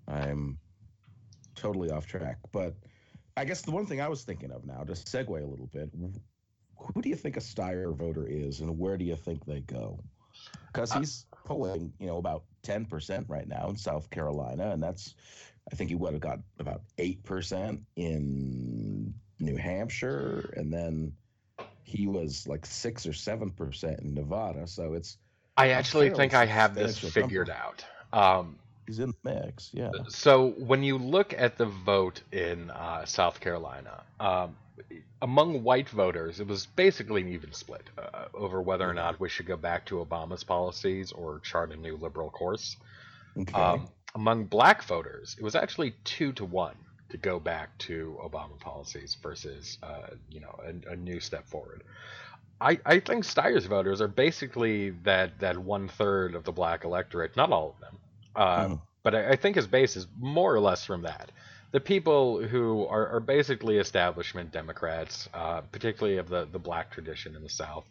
I'm 0.08 0.60
totally 1.56 1.89
off 1.89 2.06
track. 2.06 2.38
But 2.51 2.75
I 3.36 3.44
guess 3.44 3.63
the 3.63 3.72
one 3.72 3.88
thing 3.88 4.01
I 4.01 4.08
was 4.08 4.24
thinking 4.24 4.51
of 4.51 4.65
now, 4.65 4.84
to 4.84 4.94
segue 4.94 5.27
a 5.27 5.46
little 5.46 5.65
bit, 5.74 5.89
who 6.77 7.01
do 7.01 7.10
you 7.10 7.15
think 7.15 7.38
a 7.38 7.39
Steyer 7.39 7.96
voter 7.96 8.27
is 8.27 8.60
and 8.60 8.77
where 8.77 8.98
do 8.98 9.04
you 9.04 9.15
think 9.15 9.44
they 9.46 9.62
go? 9.62 10.00
Because 10.68 10.94
he's 10.94 11.25
polling, 11.46 11.92
you 12.00 12.06
know, 12.06 12.18
about 12.18 12.44
10% 12.63 13.25
right 13.27 13.48
now 13.48 13.70
in 13.70 13.77
South 13.77 14.10
Carolina. 14.10 14.72
And 14.72 14.84
that's, 14.84 15.15
I 15.72 15.75
think 15.75 15.89
he 15.89 15.96
would 15.96 16.13
have 16.13 16.22
got 16.22 16.39
about 16.60 16.82
8% 16.98 17.82
in 17.96 19.13
New 19.39 19.56
Hampshire. 19.56 20.54
And 20.58 20.72
then 20.72 21.13
he 21.86 22.08
was 22.08 22.48
like 22.48 22.65
6 22.65 23.06
or 23.06 23.12
7% 23.12 24.01
in 24.01 24.13
Nevada. 24.13 24.68
So 24.68 24.94
it's, 24.94 25.18
I 25.56 25.70
actually 25.70 26.10
think 26.10 26.34
I 26.34 26.46
have 26.46 26.75
this 26.75 26.98
figured 27.00 27.50
out. 27.50 27.86
Um, 28.12 28.58
He's 28.88 29.00
in 29.00 29.13
the 29.24 29.34
mix. 29.34 29.70
Yeah. 29.74 29.92
So 30.10 30.50
when 30.58 30.84
you 30.84 30.98
look 30.98 31.34
at 31.34 31.58
the 31.58 31.65
vote 31.65 32.22
in 32.32 32.70
uh, 32.72 33.06
South 33.06 33.39
Carolina, 33.39 34.04
um, 34.20 34.56
among 35.22 35.63
white 35.63 35.89
voters, 35.89 36.39
it 36.39 36.48
was 36.48 36.65
basically 36.65 37.22
an 37.22 37.30
even 37.30 37.51
split 37.54 37.84
uh, 37.98 38.25
over 38.34 38.62
whether 38.62 38.88
or 38.88 38.94
not 38.94 39.20
we 39.20 39.30
should 39.30 39.46
go 39.46 39.58
back 39.58 39.86
to 39.86 40.06
Obama's 40.06 40.44
policies 40.44 41.12
or 41.12 41.39
chart 41.39 41.72
a 41.72 41.75
new 41.75 41.98
liberal 41.98 42.30
course. 42.30 42.77
Okay. 43.38 43.54
Um, 43.54 43.88
among 44.13 44.46
black 44.46 44.84
voters, 44.84 45.36
it 45.38 45.44
was 45.44 45.56
actually 45.56 45.96
two 46.04 46.32
to 46.34 46.46
one 46.46 46.75
to 47.16 47.30
go 47.30 47.40
back 47.40 47.78
to 47.78 48.18
Obama 48.24 48.60
policies 48.60 49.18
versus, 49.22 49.78
uh, 49.84 50.08
you 50.30 50.40
know, 50.40 50.60
a, 50.64 50.94
a 50.94 50.96
new 50.96 51.20
step 51.20 51.48
forward. 51.48 51.84
I, 52.62 52.80
I 52.86 53.00
think 53.00 53.24
Steyer's 53.24 53.66
voters 53.66 54.02
are 54.02 54.08
basically 54.08 54.92
that, 55.04 55.40
that 55.40 55.58
one 55.58 55.88
third 55.88 56.36
of 56.36 56.44
the 56.44 56.52
black 56.52 56.84
electorate, 56.84 57.36
not 57.36 57.52
all 57.52 57.76
of 57.76 57.80
them, 57.80 57.98
uh, 58.36 58.68
Mm. 58.68 58.82
but 59.04 59.16
I, 59.16 59.32
I 59.32 59.36
think 59.36 59.56
his 59.56 59.68
base 59.68 59.96
is 59.96 60.08
more 60.20 60.54
or 60.54 60.60
less 60.60 60.86
from 60.86 61.02
that. 61.04 61.32
The 61.72 61.80
people 61.80 62.42
who 62.42 62.86
are, 62.88 63.08
are 63.16 63.20
basically 63.20 63.78
establishment 63.78 64.52
Democrats, 64.52 65.28
uh, 65.34 65.62
particularly 65.62 66.18
of 66.18 66.30
the, 66.30 66.48
the 66.52 66.60
black 66.60 66.92
tradition 66.92 67.36
in 67.36 67.44
the 67.44 67.50
South, 67.50 67.86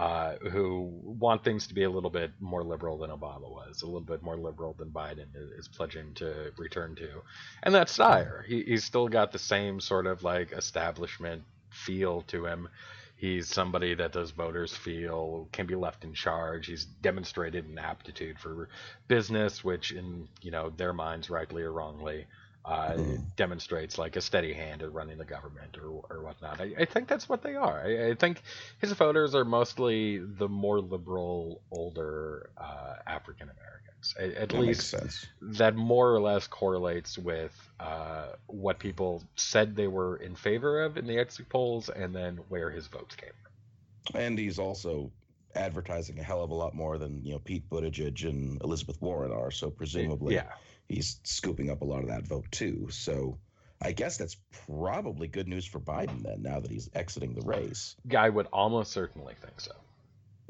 uh, 0.00 0.38
who 0.50 0.90
want 1.04 1.44
things 1.44 1.66
to 1.66 1.74
be 1.74 1.82
a 1.82 1.90
little 1.90 2.08
bit 2.08 2.30
more 2.40 2.64
liberal 2.64 2.96
than 2.96 3.10
Obama 3.10 3.50
was, 3.50 3.82
a 3.82 3.84
little 3.84 4.00
bit 4.00 4.22
more 4.22 4.38
liberal 4.38 4.74
than 4.78 4.88
Biden 4.88 5.26
is, 5.34 5.50
is 5.50 5.68
pledging 5.68 6.14
to 6.14 6.52
return 6.56 6.94
to. 6.94 7.20
And 7.62 7.74
that's 7.74 7.98
Steyer. 7.98 8.42
He, 8.46 8.62
he's 8.62 8.82
still 8.82 9.08
got 9.08 9.30
the 9.30 9.38
same 9.38 9.78
sort 9.78 10.06
of 10.06 10.22
like 10.22 10.52
establishment 10.52 11.42
feel 11.68 12.22
to 12.28 12.46
him. 12.46 12.70
He's 13.16 13.48
somebody 13.48 13.94
that 13.94 14.14
those 14.14 14.30
voters 14.30 14.74
feel 14.74 15.50
can 15.52 15.66
be 15.66 15.74
left 15.74 16.02
in 16.02 16.14
charge. 16.14 16.68
He's 16.68 16.86
demonstrated 16.86 17.66
an 17.66 17.78
aptitude 17.78 18.38
for 18.38 18.70
business, 19.06 19.62
which 19.62 19.92
in 19.92 20.28
you 20.40 20.50
know 20.50 20.72
their 20.74 20.94
minds, 20.94 21.28
rightly 21.28 21.62
or 21.62 21.72
wrongly, 21.72 22.26
uh, 22.64 22.92
Mhm. 22.92 23.36
demonstrates 23.36 23.96
like 23.98 24.16
a 24.16 24.20
steady 24.20 24.52
hand 24.52 24.82
at 24.82 24.92
running 24.92 25.18
the 25.18 25.24
government 25.24 25.78
or, 25.78 26.04
or 26.10 26.22
whatnot. 26.22 26.60
I, 26.60 26.72
I 26.78 26.84
think 26.84 27.08
that's 27.08 27.28
what 27.28 27.42
they 27.42 27.54
are. 27.54 27.80
I, 27.80 28.08
I 28.10 28.14
think 28.14 28.42
his 28.78 28.92
voters 28.92 29.34
are 29.34 29.44
mostly 29.44 30.18
the 30.18 30.48
more 30.48 30.80
liberal, 30.80 31.62
older 31.70 32.50
uh, 32.58 32.94
African 33.06 33.48
Americans. 33.48 34.14
At, 34.18 34.42
at 34.42 34.48
that 34.50 34.58
least 34.58 34.94
that 35.42 35.74
more 35.74 36.14
or 36.14 36.20
less 36.20 36.46
correlates 36.46 37.18
with 37.18 37.52
uh, 37.78 38.28
what 38.46 38.78
people 38.78 39.22
said 39.36 39.76
they 39.76 39.88
were 39.88 40.16
in 40.16 40.34
favor 40.34 40.82
of 40.82 40.96
in 40.96 41.06
the 41.06 41.18
exit 41.18 41.48
polls, 41.48 41.88
and 41.88 42.14
then 42.14 42.38
where 42.48 42.70
his 42.70 42.86
votes 42.86 43.14
came 43.16 43.30
from. 43.42 44.20
And 44.20 44.38
he's 44.38 44.58
also 44.58 45.12
advertising 45.54 46.18
a 46.18 46.22
hell 46.22 46.42
of 46.42 46.50
a 46.50 46.54
lot 46.54 46.74
more 46.74 46.98
than 46.98 47.24
you 47.24 47.32
know 47.32 47.38
Pete 47.38 47.68
Buttigieg 47.68 48.28
and 48.28 48.60
Elizabeth 48.62 49.00
Warren 49.00 49.32
are. 49.32 49.50
So 49.50 49.70
presumably, 49.70 50.34
yeah, 50.34 50.52
he's 50.88 51.20
scooping 51.24 51.70
up 51.70 51.82
a 51.82 51.84
lot 51.84 52.02
of 52.02 52.08
that 52.08 52.26
vote 52.26 52.46
too. 52.50 52.88
So 52.90 53.38
I 53.82 53.92
guess 53.92 54.16
that's 54.16 54.36
probably 54.66 55.26
good 55.28 55.48
news 55.48 55.64
for 55.66 55.80
Biden 55.80 56.22
then. 56.22 56.42
Now 56.42 56.60
that 56.60 56.70
he's 56.70 56.88
exiting 56.94 57.34
the 57.34 57.42
race. 57.46 57.96
I 58.16 58.28
would 58.28 58.46
almost 58.52 58.92
certainly 58.92 59.34
think 59.40 59.60
so. 59.60 59.72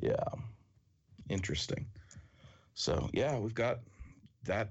Yeah, 0.00 0.24
interesting. 1.28 1.86
So 2.74 3.08
yeah, 3.12 3.38
we've 3.38 3.54
got 3.54 3.80
that 4.44 4.70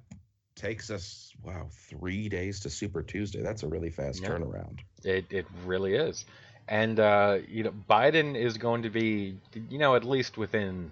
takes 0.55 0.89
us 0.89 1.31
wow 1.41 1.69
three 1.89 2.27
days 2.27 2.61
to 2.61 2.69
Super 2.69 3.01
Tuesday. 3.01 3.41
That's 3.41 3.63
a 3.63 3.67
really 3.67 3.89
fast 3.91 4.21
Yeah. 4.21 4.29
turnaround. 4.29 4.79
It 5.03 5.25
it 5.31 5.45
really 5.65 5.93
is, 5.95 6.25
and 6.69 6.99
uh, 6.99 7.39
you 7.49 7.63
know 7.63 7.73
Biden 7.89 8.35
is 8.37 8.57
going 8.57 8.83
to 8.83 8.89
be 8.89 9.35
you 9.69 9.77
know 9.79 9.95
at 9.95 10.03
least 10.05 10.37
within 10.37 10.91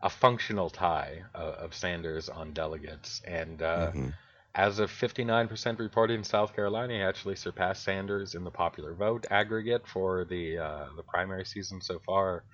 a 0.00 0.10
functional 0.10 0.70
tie 0.70 1.22
of, 1.34 1.54
of 1.54 1.74
Sanders 1.74 2.28
on 2.28 2.52
delegates, 2.52 3.20
and 3.26 3.60
uh, 3.62 3.90
Mhm. 3.92 4.12
as 4.54 4.78
of 4.78 4.90
59% 4.90 5.78
reported 5.80 6.14
in 6.14 6.24
South 6.24 6.54
Carolina, 6.54 6.94
he 6.94 7.00
actually 7.00 7.36
surpassed 7.36 7.82
Sanders 7.82 8.34
in 8.34 8.44
the 8.44 8.50
popular 8.50 8.92
vote 8.94 9.26
aggregate 9.30 9.86
for 9.86 10.24
the 10.24 10.58
uh, 10.58 10.86
the 10.96 11.02
primary 11.02 11.44
season 11.44 11.80
so 11.80 11.98
far. 12.06 12.44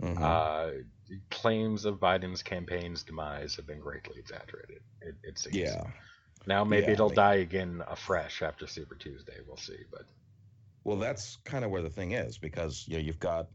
Mhm. 0.00 0.22
Uh, 0.22 0.70
claims 1.30 1.84
of 1.84 1.96
Biden's 2.00 2.42
campaign's 2.42 3.02
demise 3.02 3.56
have 3.56 3.66
been 3.66 3.80
greatly 3.80 4.18
exaggerated. 4.18 4.80
It, 5.00 5.14
it 5.22 5.38
seems. 5.38 5.56
yeah. 5.56 5.84
Now 6.46 6.64
maybe 6.64 6.86
Yeah, 6.86 6.92
it'll 6.92 7.10
die 7.10 7.36
again 7.36 7.82
afresh 7.86 8.42
after 8.42 8.66
Super 8.66 8.94
Tuesday. 8.96 9.36
We'll 9.46 9.56
see. 9.58 9.78
But 9.90 10.06
Well, 10.84 10.96
that's 10.96 11.36
kind 11.44 11.64
of 11.64 11.70
where 11.70 11.82
the 11.82 11.90
thing 11.90 12.12
is 12.12 12.38
because 12.38 12.84
you 12.88 12.94
know, 12.94 13.02
you've 13.02 13.20
got, 13.20 13.46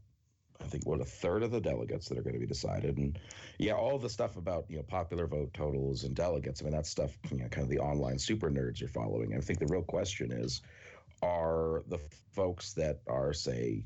I 0.60 0.64
think, 0.64 0.86
what 0.86 1.00
a 1.00 1.04
third 1.04 1.42
of 1.42 1.50
the 1.50 1.60
delegates 1.60 2.08
that 2.08 2.18
are 2.18 2.22
going 2.22 2.34
to 2.34 2.40
be 2.40 2.46
decided, 2.46 2.96
and 2.96 3.18
yeah, 3.58 3.74
all 3.74 3.98
the 3.98 4.08
stuff 4.08 4.36
about 4.36 4.64
you 4.68 4.76
know 4.76 4.82
popular 4.82 5.26
vote 5.26 5.52
totals 5.54 6.04
and 6.04 6.14
delegates. 6.14 6.60
I 6.60 6.64
mean, 6.64 6.74
that 6.74 6.86
stuff, 6.86 7.16
you 7.30 7.38
know, 7.38 7.48
kind 7.48 7.64
of 7.64 7.70
the 7.70 7.78
online 7.78 8.18
super 8.18 8.50
nerds 8.50 8.82
are 8.82 8.88
following. 8.88 9.34
I 9.36 9.40
think 9.40 9.58
the 9.58 9.66
real 9.66 9.82
question 9.82 10.32
is, 10.32 10.62
are 11.22 11.82
the 11.88 11.98
folks 12.32 12.72
that 12.74 13.00
are 13.06 13.32
say 13.32 13.84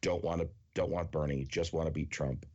don't 0.00 0.22
want 0.22 0.40
to 0.40 0.48
don't 0.74 0.90
want 0.90 1.10
Bernie, 1.10 1.46
just 1.48 1.72
want 1.72 1.86
to 1.86 1.92
beat 1.92 2.10
Trump, 2.10 2.46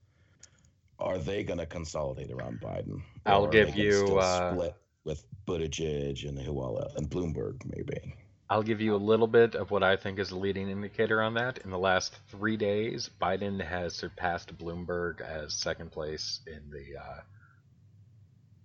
are 1.00 1.18
they 1.18 1.44
going 1.44 1.60
to 1.60 1.66
consolidate 1.66 2.32
around 2.32 2.60
Biden? 2.60 3.02
I'll 3.26 3.48
give 3.48 3.76
you, 3.76 4.18
uh, 4.18 4.54
split 4.54 4.76
with 5.04 5.24
Buttigieg 5.46 6.28
and 6.28 6.38
who 6.38 6.60
all 6.60 6.78
and 6.96 7.10
Bloomberg 7.10 7.62
maybe. 7.66 8.16
I'll 8.50 8.64
give 8.64 8.82
you 8.82 8.96
a 8.96 8.98
little 8.98 9.28
bit 9.28 9.56
of 9.56 9.72
what 9.72 9.84
I 9.84 9.96
think 9.96 10.20
is 10.20 10.32
a 10.32 10.38
leading 10.38 10.70
indicator 10.70 11.22
on 11.22 11.34
that. 11.36 11.60
In 11.60 11.70
the 11.72 11.78
last 11.80 12.18
three 12.30 12.58
days, 12.58 13.10
Biden 13.22 13.62
has 13.62 13.96
surpassed 13.96 14.58
Bloomberg 14.58 15.22
as 15.22 15.54
second 15.54 15.92
place 15.92 16.40
in 16.48 16.70
the 16.72 16.98
uh, 17.00 17.22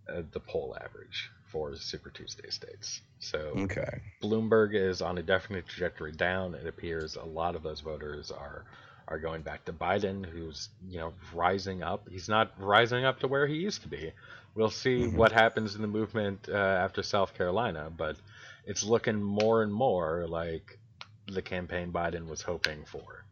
uh, 0.08 0.22
the 0.32 0.40
poll 0.40 0.76
average 0.82 1.30
for 1.50 1.74
Super 1.76 2.10
Tuesday 2.10 2.50
states. 2.50 3.00
So 3.18 3.62
Okay. 3.62 4.02
Bloomberg 4.22 4.74
is 4.74 5.00
on 5.02 5.18
a 5.18 5.22
definite 5.22 5.66
trajectory 5.66 6.12
down. 6.12 6.54
It 6.54 6.66
appears 6.66 7.16
a 7.16 7.24
lot 7.24 7.54
of 7.56 7.62
those 7.62 7.80
voters 7.80 8.30
are 8.30 8.64
are 9.08 9.18
going 9.18 9.42
back 9.42 9.64
to 9.64 9.72
Biden, 9.72 10.24
who's 10.24 10.68
you 10.88 10.98
know 10.98 11.14
rising 11.32 11.82
up. 11.82 12.08
He's 12.08 12.28
not 12.28 12.52
rising 12.58 13.04
up 13.04 13.20
to 13.20 13.28
where 13.28 13.46
he 13.46 13.56
used 13.56 13.82
to 13.82 13.88
be. 13.88 14.12
We'll 14.54 14.70
see 14.70 15.06
Mhm. 15.06 15.08
what 15.08 15.32
happens 15.32 15.74
in 15.74 15.82
the 15.82 15.88
movement 15.88 16.48
uh, 16.48 16.54
after 16.56 17.02
South 17.02 17.34
Carolina, 17.34 17.90
but 17.96 18.16
it's 18.64 18.84
looking 18.84 19.22
more 19.22 19.62
and 19.62 19.72
more 19.72 20.26
like 20.28 20.78
the 21.26 21.42
campaign 21.42 21.92
Biden 21.92 22.26
was 22.26 22.42
hoping 22.42 22.84
for. 22.84 23.24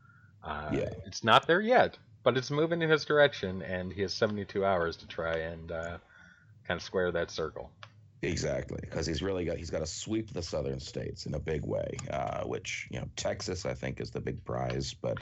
Uh, 0.43 0.71
Yeah. 0.73 0.91
It's 1.07 1.25
not 1.25 1.47
there 1.47 1.61
yet, 1.61 1.99
but 2.23 2.37
it's 2.37 2.51
moving 2.51 2.83
in 2.83 2.91
his 2.91 3.05
direction, 3.05 3.63
and 3.63 3.93
he 3.93 4.03
has 4.03 4.13
72 4.13 4.65
hours 4.65 4.97
to 4.99 5.07
try 5.07 5.37
and 5.39 5.71
uh, 5.71 5.99
kind 6.67 6.79
of 6.79 6.83
square 6.83 7.13
that 7.13 7.31
circle. 7.31 7.71
Exactly, 8.23 8.79
because 8.83 9.07
he's 9.07 9.23
really 9.23 9.47
got 9.47 9.57
he's 9.57 9.71
got 9.71 9.79
to 9.79 9.87
sweep 9.87 10.31
the 10.31 10.43
southern 10.43 10.79
states 10.79 11.25
in 11.25 11.35
a 11.35 11.39
big 11.39 11.65
way, 11.65 11.97
uh, 12.11 12.43
which 12.45 12.87
you 12.91 13.01
know 13.01 13.09
Texas 13.17 13.65
I 13.65 13.73
think 13.73 13.99
is 13.99 14.11
the 14.11 14.21
big 14.21 14.45
prize, 14.45 14.95
but 14.95 15.17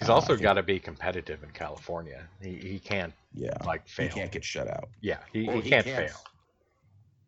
He's 0.00 0.08
uh, 0.08 0.14
also 0.14 0.36
got 0.36 0.54
to 0.54 0.64
be 0.64 0.80
competitive 0.80 1.44
in 1.44 1.50
California. 1.50 2.26
He, 2.42 2.54
he 2.56 2.78
can't 2.80 3.12
yeah 3.34 3.56
like 3.64 3.86
he 3.88 4.08
can't 4.08 4.32
get 4.32 4.44
shut 4.44 4.68
out. 4.68 4.88
yeah, 5.00 5.18
he, 5.32 5.48
Or 5.48 5.54
he 5.54 5.70
can't 5.70 5.86
fail. 5.86 6.16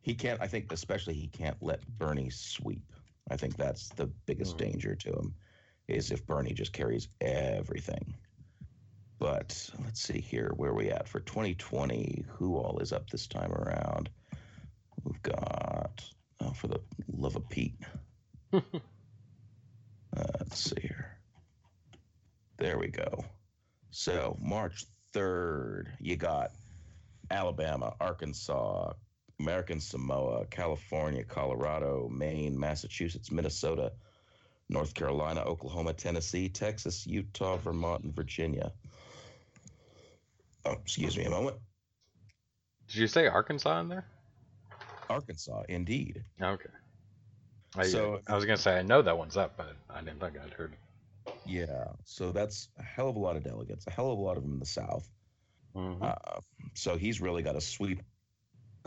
He 0.07 0.15
can't. 0.15 0.41
I 0.41 0.47
think 0.47 0.71
especially 0.71 1.15
he 1.15 1.27
can't 1.27 1.61
let 1.61 1.85
Bernie 1.99 2.31
sweep. 2.31 2.93
I 3.29 3.37
think 3.37 3.57
that's 3.57 3.89
the 3.89 4.07
biggest 4.07 4.55
Mhm. 4.55 4.59
danger 4.59 4.95
to 4.95 5.13
him, 5.13 5.35
is 5.89 6.13
if 6.13 6.25
Bernie 6.25 6.53
just 6.53 6.73
carries 6.73 7.09
everything. 7.21 8.15
But 9.19 9.69
let's 9.83 10.01
see 10.01 10.21
here, 10.21 10.53
where 10.55 10.71
are 10.71 10.75
we 10.75 10.93
at 10.93 11.09
for 11.09 11.19
2020? 11.19 12.25
Who 12.29 12.57
all 12.57 12.79
is 12.79 12.93
up 12.93 13.11
this 13.11 13.27
time 13.27 13.51
around? 13.51 14.09
We've 15.03 15.21
got, 15.23 16.09
oh, 16.39 16.53
for 16.53 16.69
the 16.69 16.81
love 17.09 17.35
of 17.35 17.49
Pete. 17.49 17.81
Uh, 20.17 20.25
let's 20.39 20.59
see 20.59 20.81
here. 20.81 21.19
There 22.57 22.79
we 22.79 22.87
go. 22.89 23.23
So 23.91 24.39
March 24.41 24.87
3rd, 25.13 25.89
you 26.01 26.17
got 26.17 26.53
Alabama, 27.31 27.95
Arkansas, 28.01 28.95
American 29.41 29.81
Samoa, 29.81 30.47
California, 30.47 31.23
Colorado, 31.25 32.09
Maine, 32.11 32.59
Massachusetts, 32.59 33.31
Minnesota, 33.31 33.93
North 34.69 34.95
Carolina, 34.95 35.41
Oklahoma, 35.43 35.93
Tennessee, 35.93 36.49
Texas, 36.49 37.07
Utah, 37.07 37.57
Vermont, 37.57 38.05
and 38.05 38.15
Virginia. 38.15 38.73
Oh, 40.65 40.73
excuse 40.73 41.17
me 41.17 41.25
a 41.25 41.31
moment. 41.31 41.57
Did 42.89 42.97
you 42.97 43.07
say 43.07 43.27
Arkansas 43.27 43.81
in 43.81 43.89
there? 43.89 44.05
Arkansas, 45.09 45.63
indeed. 45.69 46.25
Okay. 46.41 46.71
I, 47.77 47.85
So- 47.87 48.21
I 48.27 48.35
was 48.35 48.45
gonna 48.45 48.57
say 48.57 48.79
I 48.79 48.83
know 48.83 49.03
that 49.03 49.17
one's 49.17 49.37
up, 49.37 49.57
but 49.57 49.77
I 49.91 50.01
didn't 50.01 50.21
think 50.21 50.39
I'd 50.39 50.53
heard. 50.53 50.75
Yeah, 51.45 51.89
so 52.05 52.33
that's 52.33 52.69
a 52.79 52.83
hell 52.83 53.09
of 53.09 53.17
a 53.17 53.19
lot 53.19 53.37
of 53.37 53.45
delegates, 53.45 53.87
a 53.87 53.91
hell 53.91 54.11
of 54.11 54.19
a 54.19 54.23
lot 54.23 54.37
of 54.37 54.43
them 54.43 54.55
in 54.55 54.59
the 54.59 54.67
South. 54.67 55.09
Mhm. 55.75 56.03
Uh, 56.03 56.41
so 56.75 56.97
he's 56.97 57.21
really 57.21 57.43
got 57.43 57.53
to 57.53 57.61
sweep 57.61 58.03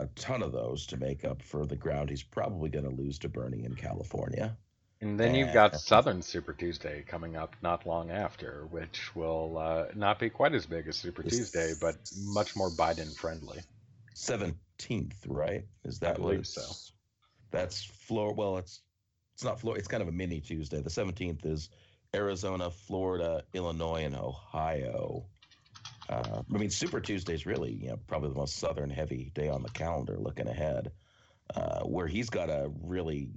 a 0.00 0.06
ton 0.14 0.42
of 0.42 0.52
those 0.52 0.86
to 0.86 0.96
make 0.96 1.24
up 1.24 1.42
for 1.42 1.66
the 1.66 1.76
ground 1.76 2.08
he's 2.08 2.22
probably 2.22 2.70
going 2.70 2.84
to 2.84 2.90
lose 2.90 3.18
to 3.18 3.28
Bernie 3.28 3.64
in 3.64 3.74
California. 3.74 4.56
And 5.02 5.18
then 5.18 5.34
you've 5.34 5.54
got 5.54 5.80
Southern 5.80 6.20
Super 6.20 6.52
Tuesday 6.52 7.02
coming 7.06 7.34
up 7.34 7.56
not 7.62 7.86
long 7.86 8.10
after, 8.10 8.66
which 8.70 9.14
will 9.14 9.56
uh, 9.56 9.86
not 9.94 10.18
be 10.18 10.28
quite 10.28 10.54
as 10.54 10.66
big 10.66 10.88
as 10.88 10.96
Super 10.96 11.22
Tuesday, 11.22 11.72
but 11.80 11.96
much 12.18 12.54
more 12.54 12.70
Biden 12.70 13.14
friendly. 13.16 13.60
Seventeenth, 14.14 15.26
right? 15.26 15.64
Is 15.84 16.00
that 16.00 16.18
what 16.18 16.28
believe 16.28 16.46
so. 16.46 16.62
That's 17.50 17.82
Florida. 17.82 18.34
Well, 18.36 18.58
it's 18.58 18.80
it's 19.34 19.44
not 19.44 19.58
Florida. 19.60 19.78
It's 19.78 19.88
kind 19.88 20.02
of 20.02 20.08
a 20.08 20.12
mini 20.12 20.40
Tuesday. 20.40 20.82
The 20.82 20.90
seventeenth 20.90 21.46
is 21.46 21.70
Arizona, 22.14 22.70
Florida, 22.70 23.44
Illinois, 23.54 24.04
and 24.04 24.14
Ohio. 24.14 25.24
Uh, 26.10 26.42
I 26.52 26.58
mean, 26.58 26.70
Super 26.70 27.00
Tuesday 27.00 27.34
is 27.34 27.46
really, 27.46 27.72
you 27.72 27.88
know, 27.88 27.98
probably 28.08 28.30
the 28.30 28.34
most 28.34 28.56
southern 28.56 28.90
heavy 28.90 29.30
day 29.32 29.48
on 29.48 29.62
the 29.62 29.68
calendar. 29.68 30.16
Looking 30.18 30.48
ahead, 30.48 30.90
uh, 31.54 31.82
where 31.82 32.08
he's 32.08 32.30
got 32.30 32.46
to 32.46 32.70
really 32.82 33.28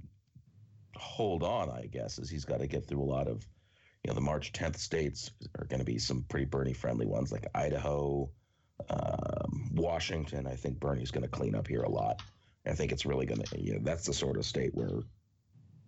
hold 0.96 1.44
on, 1.44 1.70
I 1.70 1.86
guess, 1.86 2.18
is 2.18 2.28
he's 2.28 2.44
got 2.44 2.60
to 2.60 2.66
get 2.66 2.86
through 2.86 3.02
a 3.02 3.04
lot 3.04 3.28
of, 3.28 3.46
you 4.02 4.08
know, 4.08 4.14
the 4.14 4.20
March 4.20 4.52
10th 4.52 4.78
states 4.78 5.30
are 5.58 5.66
going 5.66 5.78
to 5.78 5.84
be 5.84 5.98
some 5.98 6.24
pretty 6.28 6.46
Bernie 6.46 6.72
friendly 6.72 7.06
ones 7.06 7.30
like 7.30 7.46
Idaho, 7.54 8.28
um, 8.90 9.70
Washington. 9.74 10.48
I 10.48 10.56
think 10.56 10.80
Bernie's 10.80 11.12
going 11.12 11.22
to 11.22 11.28
clean 11.28 11.54
up 11.54 11.68
here 11.68 11.82
a 11.82 11.88
lot. 11.88 12.22
I 12.66 12.72
think 12.72 12.90
it's 12.90 13.06
really 13.06 13.26
going 13.26 13.42
to, 13.42 13.60
you 13.60 13.74
know, 13.74 13.80
that's 13.82 14.06
the 14.06 14.14
sort 14.14 14.36
of 14.36 14.44
state 14.44 14.74
where, 14.74 15.00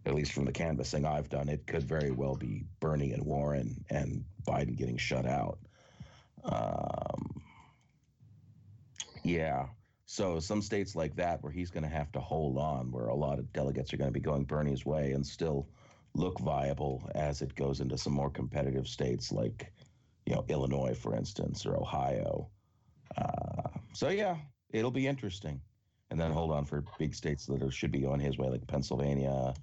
at 0.05 0.14
least 0.14 0.33
from 0.33 0.45
the 0.45 0.52
canvassing 0.52 1.05
I've 1.05 1.28
done, 1.28 1.49
it 1.49 1.66
could 1.66 1.83
very 1.83 2.12
well 2.12 2.37
be 2.37 2.64
Bernie 2.78 3.12
and 3.12 3.25
Warren 3.25 3.85
and 3.90 4.25
Biden 4.47 4.76
getting 4.76 4.99
shut 4.99 5.26
out. 5.26 5.59
Um, 6.50 7.43
yeah. 9.23 9.67
So 10.07 10.38
some 10.38 10.62
states 10.62 10.95
like 10.95 11.17
that 11.17 11.43
where 11.43 11.53
he's 11.53 11.71
going 11.71 11.83
to 11.83 11.88
have 11.88 12.12
to 12.12 12.21
hold 12.21 12.59
on, 12.59 12.93
where 12.93 13.07
a 13.07 13.15
lot 13.15 13.38
of 13.38 13.53
delegates 13.53 13.93
are 13.93 13.97
going 13.97 14.09
to 14.09 14.15
be 14.15 14.21
going 14.21 14.45
Bernie's 14.45 14.87
way 14.87 15.12
and 15.12 15.26
still 15.26 15.69
look 16.15 16.38
viable 16.38 17.11
as 17.15 17.43
it 17.43 17.55
goes 17.55 17.81
into 17.81 17.99
some 17.99 18.12
more 18.12 18.31
competitive 18.31 18.87
states 18.87 19.33
like, 19.33 19.73
you 20.25 20.35
know, 20.35 20.45
Illinois, 20.49 20.97
for 20.97 21.15
instance, 21.15 21.67
or 21.67 21.76
Ohio. 21.76 22.49
Uh, 23.17 23.69
so 23.93 24.09
yeah, 24.09 24.37
it'll 24.71 24.91
be 24.91 25.07
interesting. 25.07 25.61
And 26.11 26.21
then 26.21 26.31
hold 26.31 26.53
on 26.53 26.65
for 26.65 26.85
big 26.99 27.15
states 27.15 27.47
that 27.47 27.62
are, 27.62 27.71
should 27.71 27.91
be 27.91 28.00
going 28.00 28.21
his 28.21 28.38
way, 28.38 28.49
like 28.49 28.67
Pennsylvania, 28.67 29.55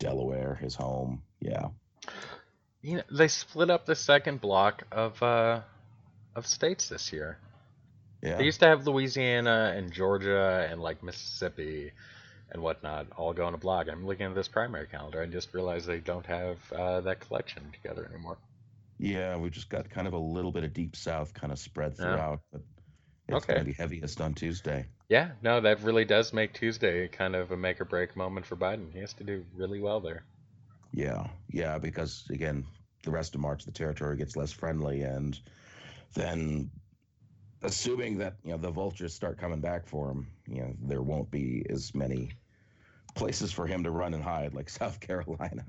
Delaware, 0.00 0.56
his 0.56 0.74
home. 0.74 1.22
Yeah. 1.40 1.68
You 2.82 2.96
know, 2.96 3.02
they 3.10 3.28
split 3.28 3.70
up 3.70 3.86
the 3.86 3.94
second 3.94 4.40
block 4.40 4.84
of 4.90 5.22
uh, 5.22 5.60
of 6.36 6.46
states 6.46 6.88
this 6.88 7.12
year. 7.12 7.38
Yeah. 8.22 8.38
They 8.38 8.44
used 8.44 8.60
to 8.60 8.66
have 8.66 8.86
Louisiana 8.86 9.74
and 9.76 9.92
Georgia 9.92 10.66
and 10.70 10.80
like 10.80 11.02
Mississippi 11.02 11.92
and 12.50 12.62
whatnot 12.62 13.06
all 13.16 13.32
go 13.32 13.48
in 13.48 13.54
a 13.54 13.58
block. 13.58 13.88
I'm 13.90 14.06
looking 14.06 14.26
at 14.26 14.34
this 14.34 14.48
primary 14.48 14.86
calendar 14.86 15.22
and 15.22 15.32
just 15.32 15.52
realized 15.54 15.86
they 15.86 15.98
don't 15.98 16.26
have 16.26 16.58
uh, 16.72 17.00
that 17.02 17.20
collection 17.20 17.72
together 17.72 18.08
anymore. 18.12 18.38
Yeah, 18.98 19.36
we 19.36 19.50
just 19.50 19.68
got 19.68 19.90
kind 19.90 20.06
of 20.06 20.14
a 20.14 20.18
little 20.18 20.52
bit 20.52 20.64
of 20.64 20.72
deep 20.72 20.96
south 20.96 21.34
kind 21.34 21.52
of 21.52 21.58
spread 21.58 21.96
Yeah. 21.98 22.02
throughout, 22.02 22.40
but 22.52 22.62
it's 23.28 23.44
Okay. 23.44 23.54
going 23.54 23.64
to 23.64 23.64
be 23.66 23.72
heaviest 23.72 24.20
on 24.20 24.34
Tuesday. 24.34 24.86
Yeah, 25.08 25.30
no, 25.42 25.60
that 25.60 25.82
really 25.82 26.04
does 26.04 26.32
make 26.32 26.54
Tuesday 26.54 27.08
kind 27.08 27.36
of 27.36 27.50
a 27.52 27.56
make 27.56 27.80
or 27.80 27.84
break 27.84 28.16
moment 28.16 28.46
for 28.46 28.56
Biden. 28.56 28.92
He 28.92 29.00
has 29.00 29.12
to 29.14 29.24
do 29.24 29.44
really 29.54 29.80
well 29.80 30.00
there. 30.00 30.24
Yeah, 30.92 31.26
yeah, 31.50 31.78
because 31.78 32.24
again, 32.30 32.64
the 33.04 33.10
rest 33.10 33.34
of 33.34 33.40
March 33.40 33.64
the 33.64 33.72
territory 33.72 34.16
gets 34.16 34.36
less 34.36 34.52
friendly, 34.52 35.02
and 35.02 35.38
then 36.14 36.70
assuming 37.62 38.18
that 38.18 38.34
you 38.44 38.52
know 38.52 38.58
the 38.58 38.70
vultures 38.70 39.14
start 39.14 39.38
coming 39.38 39.60
back 39.60 39.86
for 39.86 40.10
him, 40.10 40.26
you 40.46 40.62
know 40.62 40.74
there 40.82 41.02
won't 41.02 41.30
be 41.30 41.64
as 41.70 41.94
many 41.94 42.30
places 43.14 43.50
for 43.52 43.66
him 43.66 43.82
to 43.82 43.90
run 43.90 44.14
and 44.14 44.22
hide 44.22 44.54
like 44.54 44.68
South 44.80 45.00
Carolina. 45.00 45.64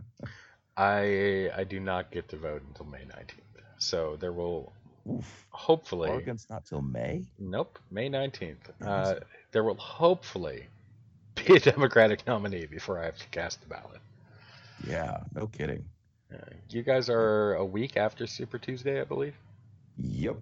I 0.76 1.50
I 1.56 1.64
do 1.64 1.80
not 1.80 2.12
get 2.12 2.30
to 2.30 2.38
vote 2.38 2.62
until 2.68 2.86
May 2.86 3.00
19th. 3.00 3.64
So 3.80 4.18
there 4.20 4.34
will 4.34 4.74
Oof, 5.10 5.46
hopefully 5.52 6.10
Oregon's 6.10 6.48
not 6.50 6.66
till 6.66 6.82
May. 6.82 7.24
Nope, 7.40 7.80
May 7.92 8.10
19th. 8.10 8.58
Uh, 8.86 9.16
there 9.52 9.64
will 9.64 9.76
hopefully 9.76 10.68
be 11.36 11.56
a 11.56 11.60
Democratic 11.60 12.28
nominee 12.28 12.66
before 12.66 13.00
I 13.00 13.06
have 13.06 13.18
to 13.18 13.28
cast 13.28 13.62
the 13.62 13.68
ballot. 13.68 14.02
Yeah, 14.86 15.20
no 15.34 15.48
kidding. 15.48 15.86
Uh, 16.34 16.38
you 16.70 16.84
guys 16.84 17.10
are 17.10 17.56
a 17.56 17.66
week 17.66 17.96
after 17.96 18.28
Super 18.28 18.58
Tuesday, 18.58 19.00
I 19.00 19.06
believe. 19.06 19.36
Yep, 19.98 20.38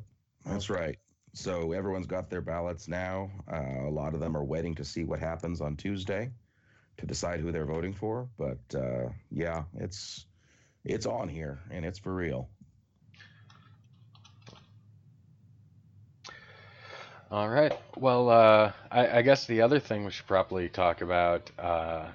that's 0.46 0.70
right. 0.70 0.98
So 1.34 1.74
everyone's 1.74 2.08
got 2.08 2.30
their 2.30 2.42
ballots 2.42 2.88
now. 2.88 3.30
Uh, 3.52 3.88
a 3.88 3.90
lot 3.90 4.14
of 4.14 4.20
them 4.20 4.38
are 4.38 4.44
waiting 4.44 4.76
to 4.76 4.86
see 4.86 5.04
what 5.04 5.20
happens 5.20 5.62
on 5.62 5.76
Tuesday 5.76 6.32
to 6.98 7.06
decide 7.06 7.40
who 7.40 7.52
they're 7.52 7.66
voting 7.66 7.94
for. 7.94 8.30
But 8.38 8.60
uh, 8.74 9.10
yeah, 9.32 9.64
it's 9.78 10.26
it's 10.86 11.06
on 11.06 11.28
here 11.28 11.60
and 11.72 11.86
it's 11.86 12.00
for 12.00 12.14
real. 12.14 12.50
All 17.32 17.50
right. 17.50 17.74
Well, 17.98 18.30
uh, 18.30 18.72
I, 18.92 19.18
I 19.18 19.22
guess 19.22 19.46
the 19.46 19.62
other 19.62 19.80
thing 19.80 20.06
we 20.06 20.12
should 20.12 20.28
probably 20.28 20.70
talk 20.70 21.02
about 21.02 21.52
uh, 21.60 22.08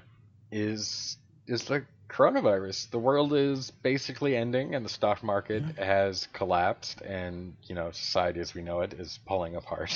is 0.51 1.17
is 1.47 1.63
the 1.65 1.85
coronavirus. 2.11 2.91
The 2.91 2.99
world 2.99 3.33
is 3.33 3.71
basically 3.71 4.35
ending, 4.35 4.75
and 4.75 4.85
the 4.85 4.89
stock 4.89 5.23
market 5.23 5.63
has 5.77 6.27
collapsed, 6.33 7.01
and 7.01 7.55
you 7.63 7.75
know 7.75 7.91
society 7.91 8.39
as 8.41 8.53
we 8.53 8.61
know 8.61 8.81
it 8.81 8.93
is 8.93 9.19
falling 9.27 9.55
apart. 9.55 9.91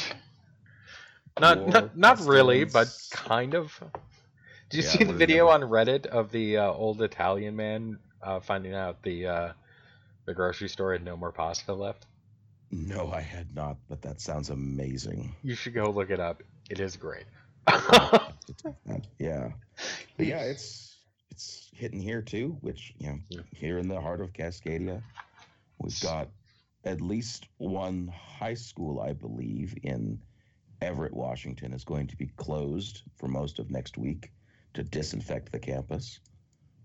not 1.40 1.68
War, 1.68 1.68
not, 1.68 1.96
not 1.98 2.20
really, 2.22 2.64
but 2.66 2.90
kind 3.12 3.56
of. 3.56 3.82
Did 4.70 4.78
you 4.78 4.82
Yeah, 4.82 4.98
see 4.98 5.04
the 5.04 5.14
video 5.14 5.48
on 5.50 5.62
Reddit 5.62 6.06
of 6.08 6.32
the 6.32 6.58
uh, 6.58 6.72
old 6.72 7.02
Italian 7.02 7.56
man 7.56 8.00
uh, 8.22 8.40
finding 8.40 8.74
out 8.74 9.04
the 9.04 9.28
uh, 9.28 9.54
the 10.26 10.34
grocery 10.34 10.70
store 10.70 10.94
had 10.94 11.04
no 11.04 11.18
more 11.18 11.32
pasta 11.32 11.74
left? 11.74 12.06
No, 12.72 13.12
I 13.12 13.22
had 13.22 13.56
not, 13.56 13.78
but 13.88 14.02
that 14.02 14.22
sounds 14.22 14.50
amazing. 14.50 15.36
You 15.44 15.56
should 15.56 15.74
go 15.74 15.90
look 15.92 16.10
it 16.10 16.20
up. 16.20 16.44
It 16.70 16.80
is 16.80 16.98
great. 16.98 17.26
Yeah, 19.20 19.52
but 20.18 20.26
yeah, 20.28 20.42
it's 20.44 20.95
it's 21.36 21.70
hitting 21.74 22.00
here 22.00 22.22
too, 22.22 22.58
which 22.62 22.94
you 22.98 23.08
know, 23.08 23.20
Yeah. 23.30 23.42
here 23.52 23.78
in 23.78 23.90
the 23.90 24.00
heart 24.00 24.22
of 24.22 24.32
Cascadia, 24.32 25.04
we've 25.80 26.00
got 26.00 26.30
at 26.86 27.02
least 27.02 27.50
one 27.58 28.08
high 28.08 28.54
school, 28.54 29.02
I 29.02 29.12
believe, 29.12 29.76
in 29.84 30.22
Everett, 30.82 31.14
Washington, 31.14 31.74
is 31.74 31.84
going 31.84 32.08
to 32.08 32.16
be 32.16 32.28
closed 32.38 33.02
for 33.18 33.28
most 33.28 33.60
of 33.60 33.70
next 33.70 33.98
week 33.98 34.32
to 34.76 34.84
disinfect 34.84 35.52
the 35.52 35.60
campus. 35.60 36.20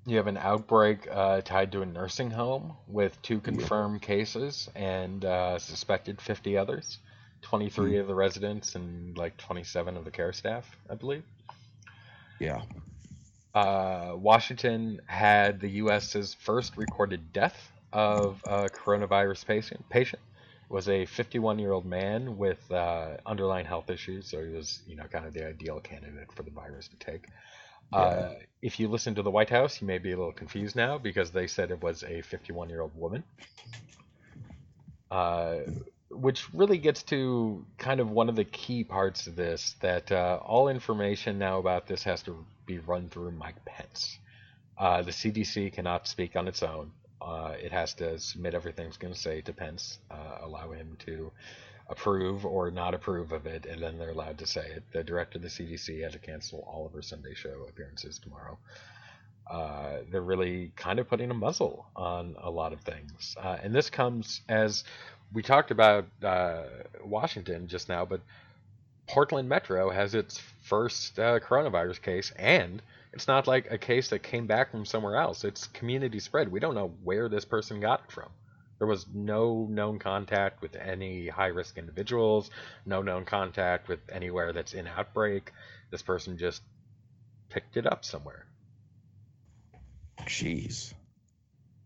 You 0.06 0.16
have 0.16 0.26
an 0.26 0.38
outbreak 0.38 1.06
uh, 1.08 1.42
tied 1.42 1.70
to 1.72 1.82
a 1.82 1.86
nursing 1.86 2.32
home 2.32 2.76
with 2.88 3.22
two 3.22 3.38
confirmed 3.38 4.02
cases 4.02 4.68
and 4.74 5.24
uh, 5.24 5.60
suspected 5.60 6.20
50 6.20 6.56
others. 6.56 6.98
23 7.42 7.98
of 7.98 8.08
the 8.08 8.14
residents 8.14 8.74
and 8.74 9.16
like 9.16 9.36
27 9.36 9.96
of 9.96 10.04
the 10.04 10.10
care 10.10 10.32
staff, 10.32 10.76
I 10.90 10.94
believe. 10.94 11.22
Yeah, 12.40 12.62
Uh, 13.54 14.12
Washington 14.14 15.00
had 15.06 15.60
the 15.60 15.68
U.S.'s 15.70 16.34
first 16.34 16.76
recorded 16.76 17.32
death 17.32 17.72
of 17.92 18.42
a 18.46 18.68
coronavirus 18.68 19.46
patient. 19.46 19.84
Patient 19.88 20.22
was 20.68 20.86
a 20.88 21.04
51-year-old 21.06 21.84
man 21.84 22.38
with 22.38 22.70
uh, 22.70 23.16
underlying 23.26 23.66
health 23.66 23.90
issues, 23.90 24.28
so 24.28 24.44
he 24.44 24.52
was, 24.52 24.80
you 24.86 24.94
know, 24.94 25.04
kind 25.04 25.26
of 25.26 25.34
the 25.34 25.44
ideal 25.44 25.80
candidate 25.80 26.30
for 26.32 26.44
the 26.44 26.50
virus 26.50 26.86
to 26.88 26.96
take. 26.96 27.26
Uh, 27.92 28.34
if 28.62 28.78
you 28.78 28.86
listen 28.86 29.16
to 29.16 29.22
the 29.22 29.30
White 29.30 29.50
House, 29.50 29.80
you 29.80 29.86
may 29.88 29.98
be 29.98 30.12
a 30.12 30.16
little 30.16 30.32
confused 30.32 30.76
now 30.76 30.96
because 30.96 31.32
they 31.32 31.48
said 31.48 31.72
it 31.72 31.82
was 31.82 32.04
a 32.04 32.22
51-year-old 32.22 32.96
woman. 32.96 33.24
Uh, 35.10 35.56
which 36.10 36.52
really 36.52 36.78
gets 36.78 37.02
to 37.04 37.64
kind 37.78 38.00
of 38.00 38.10
one 38.10 38.28
of 38.28 38.36
the 38.36 38.44
key 38.44 38.84
parts 38.84 39.26
of 39.26 39.36
this 39.36 39.76
that 39.80 40.10
uh, 40.10 40.38
all 40.42 40.68
information 40.68 41.38
now 41.38 41.58
about 41.58 41.86
this 41.86 42.02
has 42.02 42.22
to 42.22 42.44
be 42.70 42.78
run 42.78 43.08
through 43.08 43.32
Mike 43.32 43.64
Pence. 43.64 44.18
Uh, 44.78 45.02
the 45.02 45.10
CDC 45.10 45.72
cannot 45.72 46.06
speak 46.06 46.36
on 46.36 46.48
its 46.48 46.62
own. 46.62 46.92
Uh, 47.20 47.54
it 47.60 47.72
has 47.72 47.94
to 47.94 48.18
submit 48.18 48.54
everything 48.54 48.86
it's 48.86 48.96
going 48.96 49.12
to 49.12 49.18
say 49.18 49.40
to 49.42 49.52
Pence, 49.52 49.98
uh, 50.10 50.38
allow 50.42 50.70
him 50.70 50.96
to 51.00 51.30
approve 51.88 52.46
or 52.46 52.70
not 52.70 52.94
approve 52.94 53.32
of 53.32 53.46
it, 53.46 53.66
and 53.66 53.82
then 53.82 53.98
they're 53.98 54.10
allowed 54.10 54.38
to 54.38 54.46
say 54.46 54.64
it. 54.64 54.84
The 54.92 55.02
director 55.02 55.38
of 55.38 55.42
the 55.42 55.48
CDC 55.48 56.02
had 56.02 56.12
to 56.12 56.18
cancel 56.18 56.60
all 56.66 56.86
of 56.86 56.92
her 56.92 57.02
Sunday 57.02 57.34
show 57.34 57.66
appearances 57.68 58.18
tomorrow. 58.18 58.56
Uh, 59.50 59.98
they're 60.10 60.22
really 60.22 60.70
kind 60.76 61.00
of 61.00 61.08
putting 61.08 61.30
a 61.30 61.34
muzzle 61.34 61.86
on 61.96 62.36
a 62.40 62.50
lot 62.50 62.72
of 62.72 62.80
things. 62.82 63.36
Uh, 63.42 63.56
and 63.62 63.74
this 63.74 63.90
comes 63.90 64.42
as 64.48 64.84
we 65.32 65.42
talked 65.42 65.72
about 65.72 66.06
uh, 66.22 66.62
Washington 67.04 67.66
just 67.66 67.88
now, 67.88 68.04
but 68.04 68.20
Portland 69.10 69.48
Metro 69.48 69.90
has 69.90 70.14
its 70.14 70.38
first 70.62 71.18
uh, 71.18 71.40
coronavirus 71.40 72.00
case, 72.00 72.32
and 72.36 72.80
it's 73.12 73.26
not 73.26 73.48
like 73.48 73.68
a 73.68 73.76
case 73.76 74.10
that 74.10 74.22
came 74.22 74.46
back 74.46 74.70
from 74.70 74.86
somewhere 74.86 75.16
else. 75.16 75.42
It's 75.42 75.66
community 75.66 76.20
spread. 76.20 76.52
We 76.52 76.60
don't 76.60 76.76
know 76.76 76.92
where 77.02 77.28
this 77.28 77.44
person 77.44 77.80
got 77.80 78.04
it 78.04 78.12
from. 78.12 78.28
There 78.78 78.86
was 78.86 79.06
no 79.12 79.66
known 79.68 79.98
contact 79.98 80.62
with 80.62 80.76
any 80.76 81.26
high 81.26 81.48
risk 81.48 81.76
individuals, 81.76 82.52
no 82.86 83.02
known 83.02 83.24
contact 83.24 83.88
with 83.88 83.98
anywhere 84.12 84.52
that's 84.52 84.74
in 84.74 84.86
outbreak. 84.86 85.50
This 85.90 86.02
person 86.02 86.38
just 86.38 86.62
picked 87.48 87.76
it 87.76 87.86
up 87.86 88.04
somewhere. 88.04 88.46
Jeez. 90.20 90.94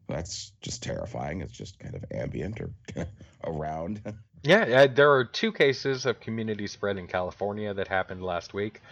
That's 0.08 0.52
just 0.60 0.82
terrifying. 0.82 1.40
It's 1.40 1.56
just 1.56 1.78
kind 1.78 1.94
of 1.94 2.04
ambient 2.10 2.60
or 2.60 2.70
around. 3.44 4.02
Yeah, 4.44 4.66
yeah, 4.66 4.86
there 4.86 5.10
are 5.12 5.24
two 5.24 5.52
cases 5.52 6.04
of 6.04 6.20
community 6.20 6.66
spread 6.66 6.98
in 6.98 7.06
California 7.06 7.72
that 7.72 7.88
happened 7.88 8.22
last 8.22 8.52
week, 8.52 8.82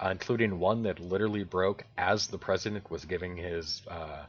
uh, 0.00 0.08
including 0.10 0.58
one 0.58 0.84
that 0.84 1.00
literally 1.00 1.44
broke 1.44 1.84
as 1.98 2.28
the 2.28 2.38
president 2.38 2.90
was 2.90 3.04
giving 3.04 3.36
his 3.36 3.82
uh, 3.88 4.24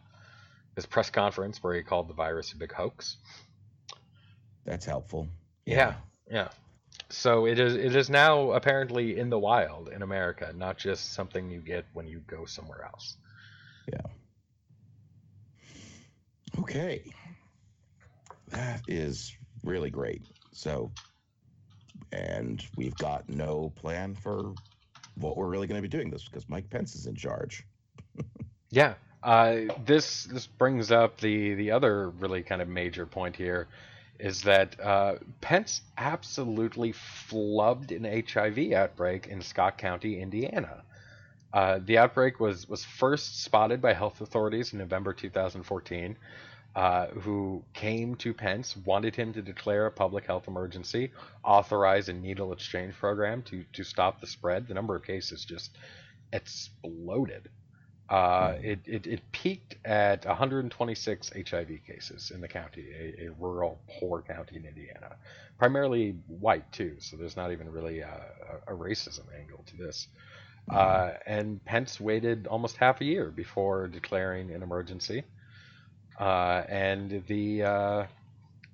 his 0.75 0.85
press 0.85 1.09
conference 1.09 1.63
where 1.63 1.73
he 1.73 1.83
called 1.83 2.09
the 2.09 2.13
virus 2.13 2.51
a 2.51 2.57
big 2.57 2.73
hoax. 2.73 3.15
That's 4.65 4.85
helpful. 4.85 5.29
Yeah, 5.65 5.95
yeah. 6.29 6.49
So 7.09 7.45
it 7.45 7.59
is 7.59 7.75
it 7.75 7.95
is 7.95 8.09
now 8.09 8.51
apparently 8.51 9.17
in 9.17 9.29
the 9.29 9.39
wild 9.39 9.87
in 9.87 10.01
America, 10.01 10.51
not 10.53 10.77
just 10.77 11.13
something 11.13 11.49
you 11.49 11.61
get 11.61 11.85
when 11.93 12.07
you 12.07 12.19
go 12.27 12.43
somewhere 12.43 12.83
else. 12.83 13.15
Yeah. 13.87 14.01
Okay. 16.59 17.03
That 18.49 18.81
is 18.87 19.33
really 19.63 19.89
great. 19.89 20.21
So, 20.53 20.91
and 22.11 22.65
we've 22.77 22.95
got 22.95 23.27
no 23.27 23.71
plan 23.75 24.15
for 24.15 24.53
what 25.15 25.37
we're 25.37 25.47
really 25.47 25.67
going 25.67 25.77
to 25.77 25.81
be 25.81 25.87
doing 25.87 26.09
this 26.09 26.25
because 26.25 26.47
Mike 26.49 26.69
Pence 26.69 26.95
is 26.95 27.05
in 27.05 27.15
charge. 27.15 27.63
Yeah. 28.73 28.95
Uh, 29.21 29.67
this 29.85 30.23
this 30.23 30.47
brings 30.47 30.91
up 30.91 31.19
the 31.19 31.53
the 31.53 31.71
other 31.71 32.09
really 32.09 32.41
kind 32.41 32.59
of 32.59 32.67
major 32.67 33.05
point 33.05 33.35
here 33.35 33.67
is 34.19 34.41
that 34.41 34.79
uh, 34.79 35.15
Pence 35.41 35.81
absolutely 35.95 36.91
flubbed 36.91 37.91
an 37.91 38.03
HIV 38.03 38.73
outbreak 38.73 39.27
in 39.27 39.41
Scott 39.43 39.77
County, 39.77 40.19
Indiana. 40.19 40.83
Uh, 41.53 41.79
the 41.85 41.99
outbreak 41.99 42.39
was 42.39 42.67
was 42.67 42.83
first 42.83 43.43
spotted 43.43 43.79
by 43.79 43.93
health 43.93 44.21
authorities 44.21 44.73
in 44.73 44.79
November 44.79 45.13
2014 45.13 46.17
uh, 46.75 47.07
who 47.07 47.63
came 47.73 48.15
to 48.15 48.33
Pence, 48.33 48.75
wanted 48.77 49.15
him 49.15 49.33
to 49.33 49.41
declare 49.41 49.86
a 49.86 49.91
public 49.91 50.25
health 50.25 50.47
emergency, 50.47 51.12
authorize 51.43 52.09
a 52.09 52.13
needle 52.13 52.51
exchange 52.51 52.95
program 52.95 53.43
to, 53.43 53.63
to 53.73 53.83
stop 53.83 54.19
the 54.19 54.27
spread. 54.27 54.67
The 54.67 54.73
number 54.73 54.95
of 54.95 55.03
cases 55.03 55.45
just 55.45 55.77
exploded. 56.31 57.49
Uh, 58.09 58.55
it, 58.62 58.79
it, 58.86 59.07
it, 59.07 59.21
peaked 59.31 59.75
at 59.86 60.25
126 60.25 61.31
HIV 61.49 61.69
cases 61.88 62.31
in 62.31 62.41
the 62.41 62.47
county, 62.47 62.86
a, 62.91 63.27
a, 63.27 63.31
rural, 63.39 63.79
poor 63.99 64.21
county 64.21 64.57
in 64.57 64.65
Indiana. 64.65 65.15
Primarily 65.57 66.15
white, 66.27 66.69
too, 66.71 66.95
so 66.99 67.15
there's 67.15 67.38
not 67.38 67.51
even 67.51 67.71
really 67.71 67.99
a, 68.01 68.21
a 68.67 68.73
racism 68.73 69.23
angle 69.39 69.63
to 69.67 69.77
this. 69.77 70.07
Uh, 70.69 71.12
and 71.25 71.63
Pence 71.65 71.99
waited 71.99 72.47
almost 72.47 72.77
half 72.77 73.01
a 73.01 73.05
year 73.05 73.31
before 73.31 73.88
declaring 73.88 74.51
an 74.51 74.63
emergency 74.63 75.23
uh, 76.19 76.63
and 76.69 77.23
the 77.28 77.63
uh, 77.63 78.06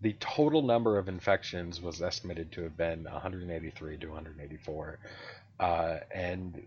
the 0.02 0.13
total 0.19 0.62
number 0.62 0.97
of 0.97 1.08
infections 1.08 1.82
was 1.82 2.02
estimated 2.02 2.52
to 2.54 2.63
have 2.63 2.78
been 2.78 3.04
183 3.04 3.97
to 3.97 4.08
184, 4.08 4.99
uh, 5.60 5.97
and 6.13 6.62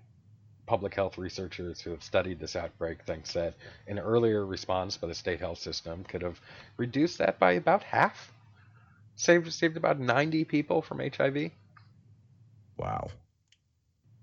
public 0.67 0.95
health 0.95 1.19
researchers 1.19 1.81
who 1.81 1.91
have 1.91 2.03
studied 2.03 2.39
this 2.39 2.57
outbreak 2.57 3.03
think 3.05 3.27
that 3.33 3.55
an 3.89 3.99
earlier 3.99 4.45
response 4.47 4.97
by 4.97 5.09
the 5.09 5.15
state 5.15 5.41
health 5.41 5.59
system 5.59 6.05
could 6.05 6.23
have 6.23 6.41
reduced 6.77 7.19
that 7.19 7.39
by 7.39 7.53
about 7.53 7.83
half, 7.83 8.33
saved 9.17 9.53
saved 9.53 9.77
about 9.77 9.99
90 9.99 10.45
people 10.45 10.83
from 10.83 11.01
HIV. 11.01 11.51
Wow, 12.77 13.11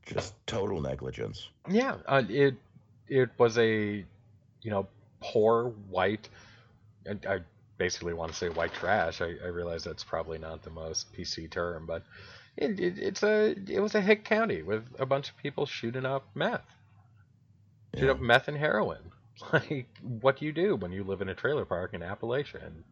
just 0.05 0.33
total 0.47 0.81
negligence. 0.81 1.49
Yeah, 1.69 1.97
uh, 2.07 2.23
it 2.27 2.55
it 3.07 3.29
was 3.37 3.57
a 3.57 4.05
you 4.61 4.71
know 4.71 4.87
poor 5.21 5.69
white. 5.89 6.29
I, 7.07 7.35
I 7.35 7.39
basically 7.77 8.13
want 8.13 8.31
to 8.31 8.37
say 8.37 8.49
white 8.49 8.73
trash. 8.73 9.21
I, 9.21 9.35
I, 9.43 9.47
realize 9.47 9.83
that's 9.83 10.03
probably 10.03 10.37
not 10.37 10.61
the 10.63 10.69
most 10.69 11.11
PC 11.13 11.49
term, 11.49 11.85
but 11.85 12.03
it, 12.57 12.79
it, 12.79 12.99
it's 12.99 13.23
a 13.23 13.55
it 13.67 13.79
was 13.79 13.95
a 13.95 14.01
hick 14.01 14.25
county 14.25 14.61
with 14.61 14.83
a 14.99 15.05
bunch 15.05 15.29
of 15.29 15.37
people 15.37 15.65
shooting 15.65 16.05
up 16.05 16.27
meth, 16.35 16.61
yeah. 17.93 18.01
shoot 18.01 18.09
up 18.09 18.19
meth 18.19 18.47
and 18.47 18.57
heroin. 18.57 18.99
Like 19.53 19.87
what 20.01 20.35
do 20.35 20.45
you 20.45 20.51
do 20.51 20.75
when 20.75 20.91
you 20.91 21.05
live 21.05 21.21
in 21.21 21.29
a 21.29 21.33
trailer 21.33 21.63
park 21.63 21.93
in 21.93 22.01
Appalachia 22.01 22.61
and 22.65 22.83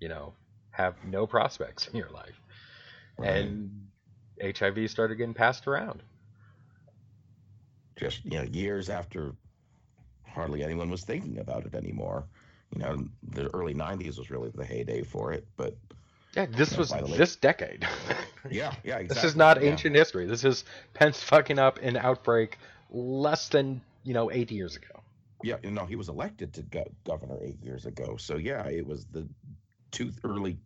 you 0.00 0.08
know 0.08 0.32
have 0.72 0.96
no 1.04 1.28
prospects 1.28 1.86
in 1.86 1.96
your 1.96 2.10
life, 2.10 2.40
right. 3.16 3.36
and 3.36 3.86
HIV 4.42 4.90
started 4.90 5.14
getting 5.14 5.32
passed 5.32 5.68
around. 5.68 6.02
Just 7.94 8.24
you 8.24 8.32
know, 8.32 8.42
years 8.42 8.90
after 8.90 9.36
hardly 10.36 10.62
anyone 10.62 10.90
was 10.90 11.02
thinking 11.02 11.38
about 11.38 11.66
it 11.66 11.74
anymore. 11.74 12.24
You 12.72 12.80
know, 12.80 13.08
the 13.22 13.52
early 13.54 13.74
'90s 13.74 14.18
was 14.18 14.30
really 14.30 14.50
the 14.54 14.64
heyday 14.64 15.02
for 15.02 15.32
it, 15.32 15.46
but 15.56 15.76
yeah, 16.36 16.46
this 16.46 16.72
you 16.72 16.76
know, 16.76 16.80
was 16.80 16.92
late... 16.92 17.16
this 17.16 17.36
decade. 17.36 17.86
yeah, 18.50 18.74
yeah, 18.84 18.98
exactly. 18.98 19.06
This 19.08 19.24
is 19.24 19.36
not 19.36 19.60
yeah. 19.60 19.70
ancient 19.70 19.96
history. 19.96 20.26
This 20.26 20.44
is 20.44 20.64
Pence 20.94 21.22
fucking 21.22 21.58
up 21.58 21.78
an 21.82 21.96
outbreak 21.96 22.58
less 22.90 23.48
than 23.48 23.80
you 24.04 24.14
know 24.14 24.30
eight 24.30 24.52
years 24.52 24.76
ago. 24.76 25.00
Yeah, 25.42 25.56
you 25.62 25.70
know, 25.70 25.86
he 25.86 25.96
was 25.96 26.08
elected 26.08 26.54
to 26.54 26.62
go- 26.62 26.90
governor 27.04 27.38
eight 27.42 27.62
years 27.62 27.86
ago. 27.86 28.16
So 28.18 28.36
yeah, 28.36 28.66
it 28.68 28.86
was 28.86 29.06
the 29.06 29.28
two 29.90 30.12
early. 30.24 30.58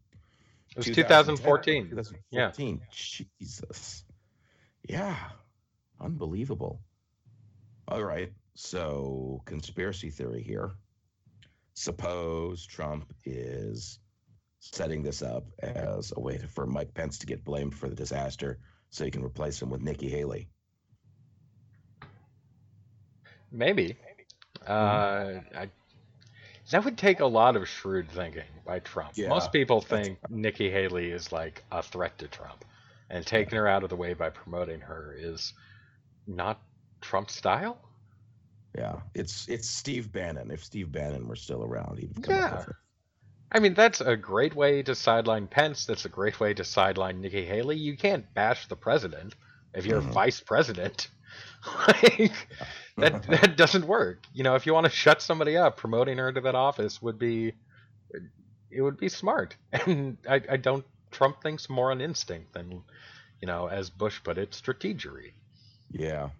It 0.71 0.77
was 0.77 0.87
2014. 0.87 1.91
2014. 1.91 2.21
Yeah. 2.31 2.53
Jesus. 3.39 4.05
Yeah. 4.89 5.17
Unbelievable. 6.01 6.81
All 7.89 8.03
right. 8.03 8.33
So, 8.63 9.41
conspiracy 9.47 10.11
theory 10.11 10.43
here. 10.43 10.73
Suppose 11.73 12.67
Trump 12.67 13.11
is 13.25 13.99
setting 14.59 15.03
this 15.03 15.23
up 15.23 15.47
as 15.61 16.13
a 16.15 16.21
way 16.21 16.37
to, 16.37 16.47
for 16.47 16.67
Mike 16.67 16.93
Pence 16.93 17.17
to 17.19 17.27
get 17.27 17.43
blamed 17.43 17.75
for 17.75 17.89
the 17.89 17.95
disaster 17.95 18.59
so 18.91 19.03
he 19.03 19.11
can 19.11 19.25
replace 19.25 19.63
him 19.63 19.71
with 19.71 19.81
Nikki 19.81 20.11
Haley. 20.11 20.51
Maybe. 23.51 23.97
Uh, 24.69 25.41
I, 25.57 25.71
that 26.71 26.85
would 26.85 26.99
take 26.99 27.21
a 27.21 27.27
lot 27.27 27.57
of 27.57 27.67
shrewd 27.67 28.11
thinking 28.11 28.43
by 28.67 28.81
Trump. 28.81 29.13
Yeah, 29.15 29.29
Most 29.31 29.53
people 29.53 29.81
think 29.81 30.19
Nikki 30.29 30.71
Haley 30.71 31.11
is 31.11 31.33
like 31.33 31.65
a 31.73 31.83
threat 31.83 32.19
to 32.19 32.29
Trump, 32.29 32.67
and 33.09 33.27
taking 33.27 33.57
her 33.57 33.67
out 33.67 33.85
of 33.85 33.89
the 33.89 33.97
way 33.97 34.13
by 34.13 34.29
promoting 34.29 34.81
her 34.81 35.17
is 35.19 35.55
not 36.27 36.61
Trump 37.01 37.31
style. 37.31 37.79
Yeah, 38.77 39.01
it's 39.15 39.49
it's 39.49 39.69
Steve 39.69 40.13
Bannon. 40.13 40.51
If 40.51 40.65
Steve 40.65 40.93
Bannon 40.93 41.27
were 41.27 41.37
still 41.37 41.65
around, 41.65 41.99
he'd 41.99 42.23
come 42.23 42.35
yeah. 42.35 42.45
up 42.47 42.59
with 42.59 42.69
it. 42.69 42.77
I 43.53 43.59
mean, 43.59 43.75
that's 43.75 44.01
a 44.01 44.17
great 44.17 44.55
way 44.55 44.83
to 44.85 44.95
sideline 44.95 45.49
Pence. 45.49 45.87
That's 45.87 46.05
a 46.05 46.09
great 46.09 46.39
way 46.39 46.55
to 46.55 46.65
sideline 46.65 47.21
Nikki 47.21 47.45
Haley. 47.45 47.77
You 47.77 47.97
can't 47.97 48.33
bash 48.33 48.69
the 48.69 48.77
president 48.77 49.35
if 49.75 49.87
you're 49.87 50.01
mm-hmm. 50.01 50.13
vice 50.13 50.41
president. 50.41 51.09
like, 51.89 52.33
that 52.97 53.23
that 53.29 53.57
doesn't 53.57 53.87
work. 53.87 54.25
You 54.33 54.45
know, 54.45 54.55
if 54.55 54.67
you 54.67 54.75
want 54.75 54.85
to 54.85 54.91
shut 54.91 55.21
somebody 55.21 55.57
up, 55.57 55.77
promoting 55.77 56.19
her 56.19 56.33
to 56.33 56.41
that 56.43 56.55
office 56.55 57.03
would 57.03 57.19
be 57.19 57.55
it 58.71 58.83
would 58.83 58.99
be 58.99 59.09
smart. 59.09 59.57
And 59.87 60.19
I, 60.29 60.41
I 60.49 60.57
don't. 60.57 60.85
Trump 61.11 61.43
thinks 61.43 61.69
more 61.69 61.91
on 61.91 62.01
instinct 62.01 62.53
than, 62.53 62.83
you 63.41 63.47
know, 63.47 63.67
as 63.67 63.91
Bush 63.91 64.23
put 64.23 64.39
it, 64.39 64.53
strategery. 64.53 65.33
Yeah, 65.91 66.31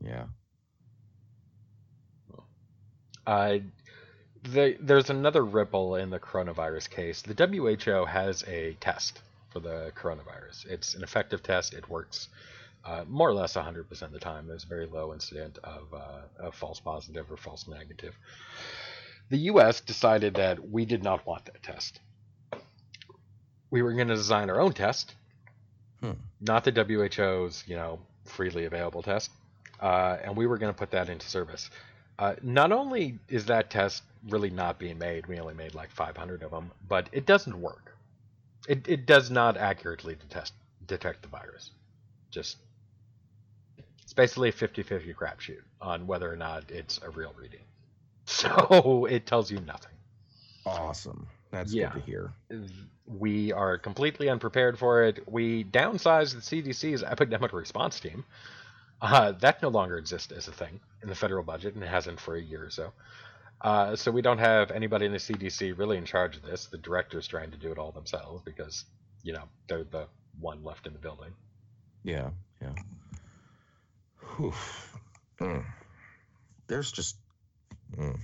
yeah. 0.00 0.24
Uh, 3.26 3.58
the, 4.42 4.76
there's 4.80 5.10
another 5.10 5.44
ripple 5.44 5.96
in 5.96 6.10
the 6.10 6.18
coronavirus 6.18 6.90
case. 6.90 7.22
The 7.22 7.34
WHO 7.34 8.04
has 8.04 8.44
a 8.46 8.76
test 8.80 9.20
for 9.50 9.60
the 9.60 9.92
coronavirus. 9.96 10.66
It's 10.66 10.94
an 10.94 11.02
effective 11.02 11.42
test. 11.42 11.72
It 11.72 11.88
works 11.88 12.28
uh, 12.84 13.04
more 13.08 13.28
or 13.28 13.34
less 13.34 13.54
100% 13.54 14.02
of 14.02 14.12
the 14.12 14.18
time. 14.18 14.46
There's 14.46 14.64
a 14.64 14.68
very 14.68 14.86
low 14.86 15.12
incident 15.12 15.58
of, 15.64 15.94
uh, 15.94 16.22
of 16.46 16.54
false 16.54 16.80
positive 16.80 17.30
or 17.30 17.36
false 17.36 17.66
negative. 17.66 18.14
The 19.30 19.38
U.S. 19.38 19.80
decided 19.80 20.34
that 20.34 20.70
we 20.70 20.84
did 20.84 21.02
not 21.02 21.26
want 21.26 21.46
that 21.46 21.62
test. 21.62 22.00
We 23.70 23.82
were 23.82 23.94
going 23.94 24.08
to 24.08 24.14
design 24.14 24.50
our 24.50 24.60
own 24.60 24.72
test, 24.72 25.14
hmm. 26.00 26.12
not 26.40 26.64
the 26.64 26.70
WHO's, 27.16 27.64
you 27.66 27.76
know, 27.76 28.00
freely 28.24 28.66
available 28.66 29.02
test, 29.02 29.30
uh, 29.80 30.18
and 30.22 30.36
we 30.36 30.46
were 30.46 30.58
going 30.58 30.72
to 30.72 30.78
put 30.78 30.90
that 30.90 31.08
into 31.08 31.26
service. 31.26 31.70
Uh, 32.18 32.34
not 32.42 32.72
only 32.72 33.18
is 33.28 33.46
that 33.46 33.70
test 33.70 34.02
really 34.28 34.50
not 34.50 34.78
being 34.78 34.98
made, 34.98 35.26
we 35.26 35.40
only 35.40 35.54
made 35.54 35.74
like 35.74 35.90
500 35.90 36.42
of 36.42 36.50
them, 36.50 36.72
but 36.88 37.08
it 37.12 37.26
doesn't 37.26 37.60
work. 37.60 37.96
It, 38.68 38.88
it 38.88 39.06
does 39.06 39.30
not 39.30 39.56
accurately 39.56 40.16
detect, 40.16 40.52
detect 40.86 41.22
the 41.22 41.28
virus. 41.28 41.70
Just, 42.30 42.58
it's 44.02 44.12
basically 44.14 44.50
a 44.50 44.52
50 44.52 44.82
50 44.82 45.14
crapshoot 45.14 45.62
on 45.80 46.06
whether 46.06 46.32
or 46.32 46.36
not 46.36 46.70
it's 46.70 47.00
a 47.02 47.10
real 47.10 47.34
reading. 47.38 47.60
So 48.26 49.06
it 49.06 49.26
tells 49.26 49.50
you 49.50 49.60
nothing. 49.60 49.92
Awesome. 50.66 51.28
That's 51.50 51.74
Yeah. 51.74 51.92
good 51.92 51.94
to 51.94 52.00
hear. 52.00 52.32
we 53.06 53.52
are 53.52 53.78
completely 53.78 54.28
unprepared 54.28 54.78
for 54.78 55.04
it. 55.04 55.28
We 55.30 55.64
downsized 55.64 56.34
the 56.34 56.40
CDC's 56.40 57.02
epidemic 57.02 57.52
response 57.52 58.00
team. 58.00 58.24
Uh, 59.04 59.32
that 59.32 59.60
no 59.60 59.68
longer 59.68 59.98
exists 59.98 60.32
as 60.32 60.48
a 60.48 60.52
thing 60.52 60.80
in 61.02 61.10
the 61.10 61.14
federal 61.14 61.44
budget, 61.44 61.74
and 61.74 61.84
it 61.84 61.88
hasn't 61.88 62.18
for 62.18 62.36
a 62.36 62.40
year 62.40 62.64
or 62.64 62.70
so. 62.70 62.90
Uh, 63.60 63.94
so 63.94 64.10
we 64.10 64.22
don't 64.22 64.38
have 64.38 64.70
anybody 64.70 65.04
in 65.04 65.12
the 65.12 65.18
CDC 65.18 65.76
really 65.78 65.98
in 65.98 66.06
charge 66.06 66.36
of 66.36 66.42
this. 66.42 66.66
The 66.66 66.78
director's 66.78 67.26
trying 67.26 67.50
to 67.50 67.58
do 67.58 67.70
it 67.70 67.76
all 67.76 67.92
themselves 67.92 68.42
because, 68.46 68.86
you 69.22 69.34
know, 69.34 69.44
they're 69.68 69.84
the 69.84 70.06
one 70.40 70.64
left 70.64 70.86
in 70.86 70.94
the 70.94 70.98
building. 70.98 71.32
Yeah, 72.02 72.30
yeah. 72.62 72.72
Whew. 74.36 74.54
Mm. 75.38 75.64
There's 76.66 76.90
just. 76.90 77.16
Mm. 77.98 78.18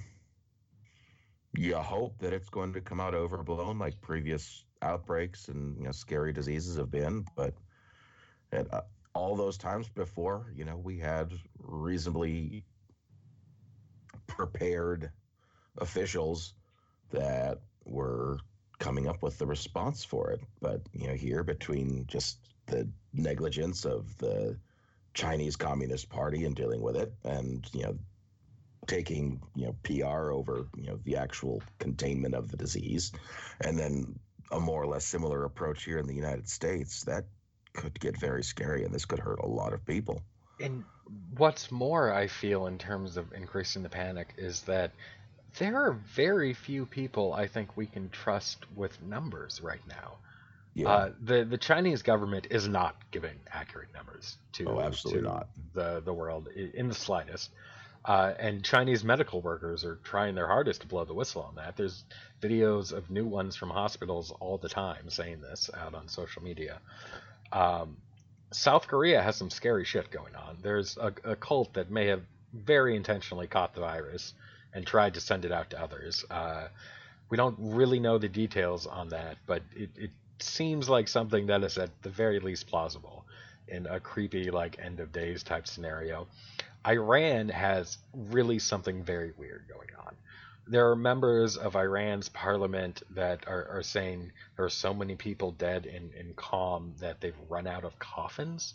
You 1.58 1.76
hope 1.76 2.18
that 2.20 2.32
it's 2.32 2.48
going 2.48 2.72
to 2.72 2.80
come 2.80 3.00
out 3.00 3.14
overblown 3.14 3.78
like 3.78 4.00
previous 4.00 4.64
outbreaks 4.80 5.48
and 5.48 5.76
you 5.76 5.84
know 5.84 5.92
scary 5.92 6.32
diseases 6.32 6.76
have 6.78 6.90
been, 6.90 7.26
but 7.36 7.52
at 8.50 8.72
uh, 8.72 8.80
all 9.14 9.36
those 9.36 9.58
times 9.58 9.88
before, 9.88 10.52
you 10.54 10.64
know, 10.64 10.76
we 10.76 10.98
had 10.98 11.32
reasonably 11.58 12.64
prepared 14.26 15.10
officials 15.78 16.54
that 17.10 17.58
were 17.84 18.38
coming 18.78 19.08
up 19.08 19.22
with 19.22 19.38
the 19.38 19.46
response 19.46 20.04
for 20.04 20.30
it. 20.30 20.40
But 20.60 20.82
you 20.92 21.08
know, 21.08 21.14
here 21.14 21.44
between 21.44 22.06
just 22.06 22.38
the 22.66 22.88
negligence 23.12 23.84
of 23.84 24.16
the 24.18 24.58
Chinese 25.14 25.56
Communist 25.56 26.08
Party 26.08 26.44
in 26.44 26.54
dealing 26.54 26.80
with 26.80 26.96
it, 26.96 27.12
and 27.24 27.68
you 27.72 27.82
know, 27.82 27.98
taking 28.86 29.40
you 29.54 29.66
know 29.66 29.76
PR 29.82 30.32
over 30.32 30.66
you 30.76 30.86
know 30.86 30.98
the 31.04 31.16
actual 31.16 31.62
containment 31.78 32.34
of 32.34 32.50
the 32.50 32.56
disease, 32.56 33.12
and 33.60 33.78
then 33.78 34.18
a 34.50 34.58
more 34.58 34.82
or 34.82 34.86
less 34.86 35.04
similar 35.04 35.44
approach 35.44 35.84
here 35.84 35.98
in 35.98 36.06
the 36.06 36.14
United 36.14 36.48
States, 36.48 37.04
that 37.04 37.24
could 37.72 37.98
get 38.00 38.16
very 38.18 38.42
scary, 38.42 38.84
and 38.84 38.92
this 38.92 39.04
could 39.04 39.18
hurt 39.18 39.40
a 39.40 39.46
lot 39.46 39.72
of 39.72 39.84
people. 39.86 40.22
And 40.58 40.84
what's 41.36 41.70
more, 41.70 42.12
I 42.12 42.26
feel, 42.26 42.66
in 42.66 42.78
terms 42.78 43.16
of 43.16 43.32
increasing 43.32 43.82
the 43.82 43.88
panic, 43.88 44.34
is 44.36 44.62
that 44.62 44.92
there 45.58 45.76
are 45.76 45.92
very 46.14 46.52
few 46.54 46.86
people 46.86 47.32
I 47.32 47.46
think 47.46 47.76
we 47.76 47.86
can 47.86 48.10
trust 48.10 48.64
with 48.76 49.00
numbers 49.02 49.60
right 49.62 49.80
now. 49.88 50.18
Yeah. 50.74 50.88
Uh, 50.88 51.12
the 51.20 51.44
the 51.44 51.58
Chinese 51.58 52.02
government 52.02 52.46
is 52.50 52.68
not 52.68 52.94
giving 53.10 53.34
accurate 53.52 53.88
numbers 53.92 54.36
to, 54.52 54.68
Oh, 54.68 54.80
absolutely 54.80 55.22
to 55.22 55.28
not. 55.28 55.48
the 55.74 56.00
the 56.04 56.12
world 56.14 56.46
in 56.48 56.88
the 56.88 56.94
slightest. 56.94 57.50
Uh, 58.04 58.32
and 58.38 58.64
Chinese 58.64 59.04
medical 59.04 59.42
workers 59.42 59.84
are 59.84 59.96
trying 60.04 60.34
their 60.34 60.46
hardest 60.46 60.80
to 60.82 60.86
blow 60.86 61.04
the 61.04 61.12
whistle 61.12 61.42
on 61.42 61.56
that. 61.56 61.76
There's 61.76 62.04
videos 62.40 62.92
of 62.92 63.10
new 63.10 63.26
ones 63.26 63.56
from 63.56 63.68
hospitals 63.68 64.32
all 64.40 64.56
the 64.56 64.70
time 64.70 65.10
saying 65.10 65.42
this 65.42 65.68
out 65.76 65.94
on 65.94 66.08
social 66.08 66.42
media. 66.42 66.80
Um, 67.52 67.96
South 68.52 68.88
Korea 68.88 69.22
has 69.22 69.36
some 69.36 69.50
scary 69.50 69.84
shit 69.84 70.10
going 70.10 70.34
on. 70.34 70.58
There's 70.62 70.96
a, 70.96 71.12
a 71.24 71.36
cult 71.36 71.74
that 71.74 71.90
may 71.90 72.06
have 72.06 72.22
very 72.52 72.96
intentionally 72.96 73.46
caught 73.46 73.74
the 73.74 73.80
virus 73.80 74.34
and 74.74 74.86
tried 74.86 75.14
to 75.14 75.20
send 75.20 75.44
it 75.44 75.52
out 75.52 75.70
to 75.70 75.80
others. 75.80 76.24
Uh, 76.30 76.68
we 77.28 77.36
don't 77.36 77.56
really 77.58 78.00
know 78.00 78.18
the 78.18 78.28
details 78.28 78.86
on 78.86 79.08
that, 79.10 79.38
but 79.46 79.62
it, 79.74 79.90
it 79.96 80.10
seems 80.40 80.88
like 80.88 81.06
something 81.06 81.46
that 81.46 81.62
is 81.62 81.78
at 81.78 81.90
the 82.02 82.10
very 82.10 82.40
least 82.40 82.66
plausible 82.66 83.24
in 83.68 83.86
a 83.86 84.00
creepy, 84.00 84.50
like 84.50 84.78
end 84.80 85.00
of 85.00 85.12
days 85.12 85.42
type 85.42 85.66
scenario. 85.66 86.26
Iran 86.86 87.48
has 87.50 87.98
really 88.14 88.58
something 88.58 89.02
very 89.02 89.32
weird 89.36 89.64
going 89.68 89.88
on. 90.04 90.16
There 90.70 90.90
are 90.90 90.96
members 90.96 91.56
of 91.56 91.74
Iran's 91.74 92.28
parliament 92.28 93.02
that 93.10 93.48
are, 93.48 93.66
are 93.70 93.82
saying 93.82 94.30
there 94.56 94.64
are 94.64 94.70
so 94.70 94.94
many 94.94 95.16
people 95.16 95.50
dead 95.50 95.84
in, 95.84 96.12
in 96.18 96.34
Qom 96.34 96.96
that 97.00 97.20
they've 97.20 97.34
run 97.48 97.66
out 97.66 97.84
of 97.84 97.98
coffins. 97.98 98.74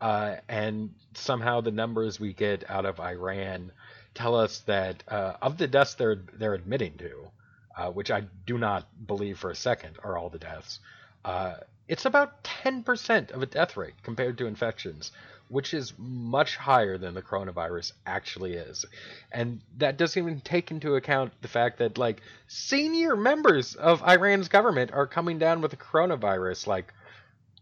Uh, 0.00 0.36
and 0.48 0.94
somehow 1.14 1.60
the 1.60 1.70
numbers 1.70 2.18
we 2.18 2.32
get 2.32 2.68
out 2.68 2.86
of 2.86 2.98
Iran 2.98 3.72
tell 4.14 4.34
us 4.34 4.60
that 4.60 5.04
uh, 5.06 5.34
of 5.42 5.58
the 5.58 5.68
deaths 5.68 5.94
they're 5.94 6.22
they're 6.34 6.54
admitting 6.54 6.96
to, 6.98 7.28
uh, 7.76 7.90
which 7.90 8.10
I 8.10 8.24
do 8.46 8.58
not 8.58 8.88
believe 9.06 9.38
for 9.38 9.50
a 9.50 9.56
second 9.56 9.98
are 10.02 10.16
all 10.16 10.30
the 10.30 10.38
deaths, 10.38 10.80
uh, 11.24 11.54
it's 11.88 12.06
about 12.06 12.42
10% 12.44 13.32
of 13.32 13.42
a 13.42 13.46
death 13.46 13.76
rate 13.76 13.94
compared 14.02 14.38
to 14.38 14.46
infections, 14.46 15.12
which 15.52 15.74
is 15.74 15.92
much 15.98 16.56
higher 16.56 16.96
than 16.96 17.12
the 17.12 17.20
coronavirus 17.20 17.92
actually 18.06 18.54
is. 18.54 18.86
And 19.30 19.60
that 19.76 19.98
doesn't 19.98 20.20
even 20.20 20.40
take 20.40 20.70
into 20.70 20.96
account 20.96 21.34
the 21.42 21.48
fact 21.48 21.78
that 21.78 21.98
like 21.98 22.22
senior 22.48 23.16
members 23.16 23.74
of 23.74 24.02
Iran's 24.02 24.48
government 24.48 24.92
are 24.92 25.06
coming 25.06 25.38
down 25.38 25.60
with 25.60 25.70
the 25.70 25.76
coronavirus 25.76 26.66
like 26.66 26.92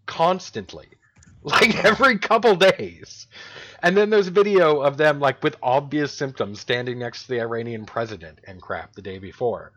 constantly. 0.06 0.86
Like 1.42 1.82
every 1.86 2.18
couple 2.18 2.54
days. 2.54 3.26
And 3.82 3.96
then 3.96 4.10
there's 4.10 4.28
video 4.28 4.80
of 4.80 4.98
them 4.98 5.20
like 5.20 5.42
with 5.42 5.56
obvious 5.62 6.12
symptoms 6.12 6.60
standing 6.60 6.98
next 6.98 7.22
to 7.22 7.28
the 7.28 7.40
Iranian 7.40 7.86
president 7.86 8.40
and 8.46 8.60
crap 8.60 8.92
the 8.92 9.00
day 9.00 9.18
before, 9.18 9.72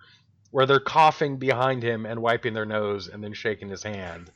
where 0.51 0.65
they're 0.65 0.81
coughing 0.81 1.37
behind 1.37 1.81
him 1.81 2.05
and 2.05 2.21
wiping 2.21 2.53
their 2.53 2.65
nose 2.65 3.07
and 3.07 3.23
then 3.23 3.31
shaking 3.31 3.69
his 3.69 3.81
hand. 3.81 4.29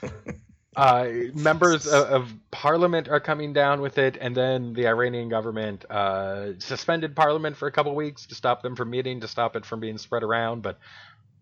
Uh, 0.74 1.08
members 1.34 1.86
of, 1.86 2.06
of 2.06 2.34
parliament 2.50 3.08
are 3.08 3.20
coming 3.20 3.52
down 3.52 3.82
with 3.82 3.98
it, 3.98 4.16
and 4.18 4.34
then 4.34 4.72
the 4.72 4.86
Iranian 4.86 5.28
government 5.28 5.84
uh, 5.90 6.58
suspended 6.58 7.14
parliament 7.14 7.56
for 7.56 7.68
a 7.68 7.72
couple 7.72 7.94
weeks 7.94 8.26
to 8.26 8.34
stop 8.34 8.62
them 8.62 8.74
from 8.74 8.88
meeting, 8.88 9.20
to 9.20 9.28
stop 9.28 9.54
it 9.54 9.66
from 9.66 9.80
being 9.80 9.98
spread 9.98 10.22
around. 10.22 10.62
But 10.62 10.78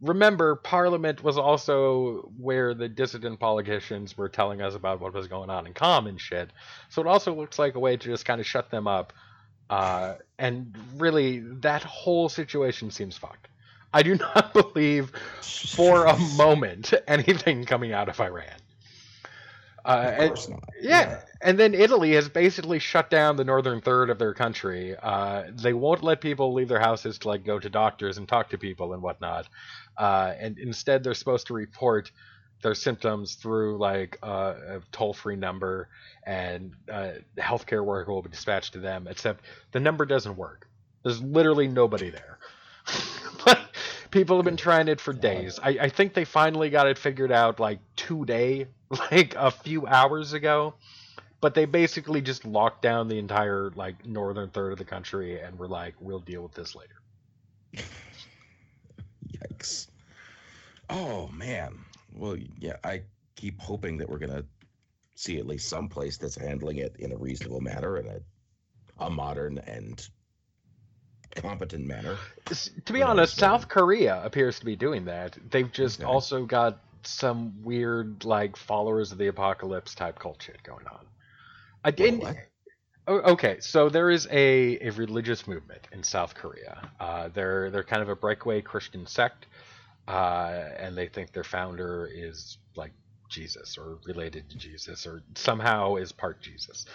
remember, 0.01 0.57
Parliament 0.57 1.23
was 1.23 1.39
also 1.39 2.33
where 2.39 2.75
the 2.75 2.89
dissident 2.89 3.39
politicians 3.39 4.17
were 4.17 4.29
telling 4.29 4.61
us 4.63 4.75
about 4.75 5.01
what 5.01 5.15
was 5.15 5.29
going 5.29 5.51
on 5.51 5.67
in 5.67 5.75
Qom 5.75 6.09
and 6.09 6.21
shit. 6.21 6.51
So 6.89 7.01
it 7.01 7.07
also 7.07 7.35
looks 7.35 7.59
like 7.59 7.77
a 7.77 7.81
way 7.81 7.97
to 7.97 8.09
just 8.09 8.25
kind 8.25 8.41
of 8.41 8.47
shut 8.47 8.71
them 8.71 8.89
up. 8.89 9.13
Uh, 9.69 10.15
and 10.39 10.77
really, 10.97 11.39
that 11.61 11.85
whole 11.85 12.29
situation 12.29 12.91
seems 12.91 13.17
fucked. 13.17 13.47
I 13.93 14.03
do 14.03 14.17
not 14.35 14.53
believe 14.53 15.13
for 15.41 16.07
a 16.07 16.17
moment 16.37 16.93
anything 17.07 17.65
coming 17.65 17.93
out 17.93 18.09
of 18.09 18.21
Iran. 18.21 18.49
Uh, 19.85 20.15
Of 20.19 20.31
and- 20.31 20.49
not. 20.51 20.65
yeah. 20.81 21.23
and 21.41 21.59
then 21.59 21.75
Italy 21.75 22.13
has 22.13 22.29
basically 22.29 22.79
shut 22.79 23.11
down 23.11 23.37
the 23.37 23.45
northern 23.45 23.81
third 23.81 24.11
of 24.11 24.19
their 24.19 24.35
country. 24.35 24.97
Uh, 24.97 25.45
they 25.55 25.73
won't 25.73 26.03
let 26.03 26.21
people 26.21 26.53
leave 26.53 26.69
their 26.69 26.81
houses 26.81 27.19
to 27.21 27.29
like 27.29 27.45
go 27.45 27.59
to 27.59 27.71
doctors 27.71 28.19
and 28.19 28.29
talk 28.29 28.51
to 28.51 28.59
people 28.59 28.93
and 28.93 29.03
whatnot. 29.03 29.49
Uh, 29.97 30.35
and 30.39 30.59
instead, 30.59 31.03
they're 31.03 31.15
supposed 31.15 31.47
to 31.49 31.55
report 31.55 32.11
their 32.63 32.75
symptoms 32.75 33.37
through 33.37 33.79
like 33.79 34.19
uh, 34.23 34.55
a 34.69 34.81
toll-free 34.93 35.37
number, 35.37 35.89
and 36.25 36.73
uh, 36.93 37.13
the 37.35 37.41
healthcare 37.43 37.83
worker 37.85 38.13
will 38.13 38.21
be 38.23 38.29
dispatched 38.29 38.75
to 38.75 38.79
them. 38.81 39.07
Except 39.09 39.43
the 39.73 39.81
number 39.81 40.05
doesn't 40.05 40.37
work. 40.37 40.69
There's 41.03 41.23
literally 41.23 41.69
nobody 41.69 42.11
there. 42.11 42.39
People 44.11 44.37
have 44.37 44.45
been 44.45 44.57
trying 44.57 44.89
it 44.89 45.01
for 45.01 45.13
days. 45.13 45.59
I, 45.63 45.71
I 45.71 45.89
think 45.89 46.15
they 46.15 46.25
finally 46.25 46.71
got 46.71 46.87
it 46.87 46.99
figured 46.99 47.33
out 47.33 47.61
like 47.61 47.79
today, 47.97 48.67
like 49.11 49.35
a 49.37 49.51
few 49.51 49.87
hours 49.87 50.33
ago 50.33 50.75
but 51.43 51.55
they 51.55 51.65
basically 51.65 52.21
just 52.21 52.45
locked 52.45 52.83
down 52.83 53.09
the 53.09 53.19
entire 53.19 53.71
like 53.75 54.05
northern 54.05 54.51
third 54.51 54.73
of 54.73 54.79
the 54.79 54.85
country 54.85 55.41
and 55.41 55.59
were 55.59 55.69
like 55.69 55.95
we'll 55.99 56.19
deal 56.19 56.43
with 56.43 56.53
this 56.53 56.75
later 56.75 57.01
Yikes. 59.33 59.89
Oh 60.89 61.29
man. 61.29 61.79
Well, 62.13 62.37
yeah, 62.59 62.77
I 62.83 63.03
keep 63.37 63.61
hoping 63.61 63.99
that 63.99 64.09
we're 64.09 64.19
gonna 64.19 64.45
see 65.15 65.39
at 65.39 65.47
least 65.47 65.69
some 65.69 65.89
place 65.89 66.17
that's 66.17 66.37
handling 66.37 66.79
it 66.79 66.97
in 66.99 67.13
a 67.13 67.17
reasonable 67.17 67.61
manner 67.61 67.97
and 67.97 68.09
a 68.09 68.21
a 68.99 69.11
modern 69.11 69.59
and 69.59 70.07
competent 71.37 71.87
manner. 71.87 72.21
To 72.87 72.93
be 72.93 73.03
knows, 73.03 73.05
honest 73.05 73.39
south 73.39 73.69
korea 73.69 74.23
appears 74.25 74.59
to 74.61 74.67
be 74.67 74.77
doing 74.77 75.07
that 75.07 75.39
they've 75.51 75.73
just 75.73 76.03
Okay. 76.03 76.05
also 76.05 76.47
got 76.47 76.79
some 77.05 77.63
weird 77.63 78.25
like 78.25 78.57
followers 78.57 79.13
of 79.13 79.19
the 79.19 79.29
apocalypse 79.29 79.95
type 79.95 80.19
cult 80.19 80.43
shit 80.43 80.63
going 80.65 80.87
on 80.89 81.07
i 81.85 81.91
didn't? 81.93 82.25
Oh, 83.07 83.19
okay, 83.35 83.59
so 83.61 83.91
there 83.91 84.11
is 84.11 84.27
a, 84.31 84.79
a 84.81 84.91
religious 84.93 85.47
movement 85.47 85.89
in 85.93 86.03
South 86.03 86.35
Korea. 86.35 86.91
Uh, 86.99 87.29
they're 87.29 87.71
they're 87.71 87.85
kind 87.85 88.03
of 88.03 88.09
a 88.09 88.17
breakaway 88.17 88.63
Christian 88.63 89.07
sect, 89.07 89.47
uh, 90.09 90.71
and 90.79 90.97
they 90.97 91.09
think 91.09 91.33
their 91.33 91.45
founder 91.45 92.11
is 92.13 92.59
like 92.77 92.93
Jesus 93.31 93.79
or 93.79 93.99
related 94.07 94.51
to 94.51 94.59
Jesus 94.59 95.07
or 95.07 95.23
somehow 95.37 95.97
is 95.97 96.13
part 96.13 96.43
Jesus. 96.43 96.87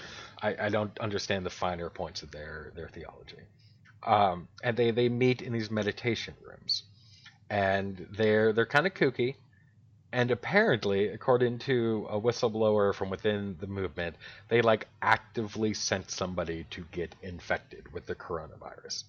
I, 0.42 0.56
I 0.60 0.70
don't 0.70 0.98
understand 1.00 1.46
the 1.46 1.52
finer 1.52 1.90
points 1.92 2.24
of 2.24 2.32
their 2.32 2.72
their 2.76 2.90
theology. 2.90 3.38
Um, 4.06 4.48
and 4.64 4.78
they, 4.78 4.92
they 4.92 5.10
meet 5.10 5.42
in 5.42 5.52
these 5.52 5.72
meditation 5.72 6.36
rooms, 6.48 6.84
and 7.50 8.08
they're 8.12 8.54
they're 8.54 8.66
kind 8.66 8.88
of 8.88 8.94
kooky. 8.94 9.36
And 10.12 10.32
apparently, 10.32 11.10
according 11.10 11.60
to 11.60 12.08
a 12.10 12.18
whistleblower 12.18 12.94
from 12.94 13.10
within 13.10 13.58
the 13.60 13.68
movement, 13.68 14.16
they 14.48 14.62
like 14.62 14.88
actively 15.02 15.74
sent 15.74 16.10
somebody 16.10 16.66
to 16.70 16.86
get 16.92 17.14
infected 17.22 17.92
with 17.92 18.06
the 18.06 18.16
coronavirus. 18.16 19.04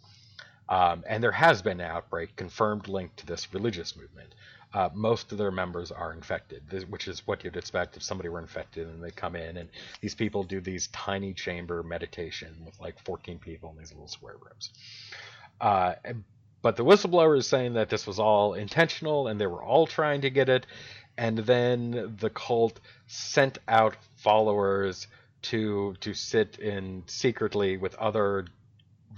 Um, 0.69 1.05
and 1.09 1.23
there 1.23 1.31
has 1.33 1.63
been 1.63 1.81
an 1.81 1.89
outbreak 1.89 2.35
confirmed 2.35 2.89
linked 2.89 3.19
to 3.19 3.27
this 3.27 3.55
religious 3.55 3.95
movement. 3.97 4.35
Uh, 4.75 4.91
most 4.95 5.33
of 5.33 5.39
their 5.39 5.51
members 5.51 5.91
are 5.91 6.13
infected, 6.13 6.63
which 6.91 7.09
is 7.09 7.27
what 7.27 7.45
you'd 7.45 7.57
expect 7.57 7.97
if 7.97 8.03
somebody 8.03 8.29
were 8.29 8.41
infected 8.41 8.89
and 8.89 9.03
they 9.03 9.11
come 9.11 9.35
in 9.37 9.57
and 9.57 9.69
these 10.01 10.15
people 10.15 10.43
do 10.43 10.61
these 10.61 10.89
tiny 10.89 11.33
chamber 11.33 11.83
meditation 11.83 12.55
with 12.65 12.79
like 12.81 12.99
14 13.05 13.39
people 13.39 13.71
in 13.71 13.79
these 13.79 13.93
little 13.93 14.09
square 14.09 14.35
rooms. 14.35 14.71
Uh, 15.61 15.95
but 16.63 16.77
the 16.77 16.85
whistleblower 16.85 17.39
is 17.39 17.47
saying 17.47 17.75
that 17.75 17.89
this 17.89 18.07
was 18.07 18.19
all 18.19 18.55
intentional 18.55 19.29
and 19.29 19.41
they 19.41 19.47
were 19.47 19.63
all 19.63 19.87
trying 19.87 20.23
to 20.23 20.31
get 20.31 20.49
it. 20.49 20.67
And 21.17 21.39
then 21.39 22.17
the 22.19 22.29
cult 22.31 22.81
sent 23.07 23.59
out 23.69 23.97
followers 24.17 25.07
to 25.43 25.95
to 26.01 26.13
sit 26.13 26.59
in 26.59 27.05
secretly 27.07 27.77
with 27.77 27.95
other 27.95 28.47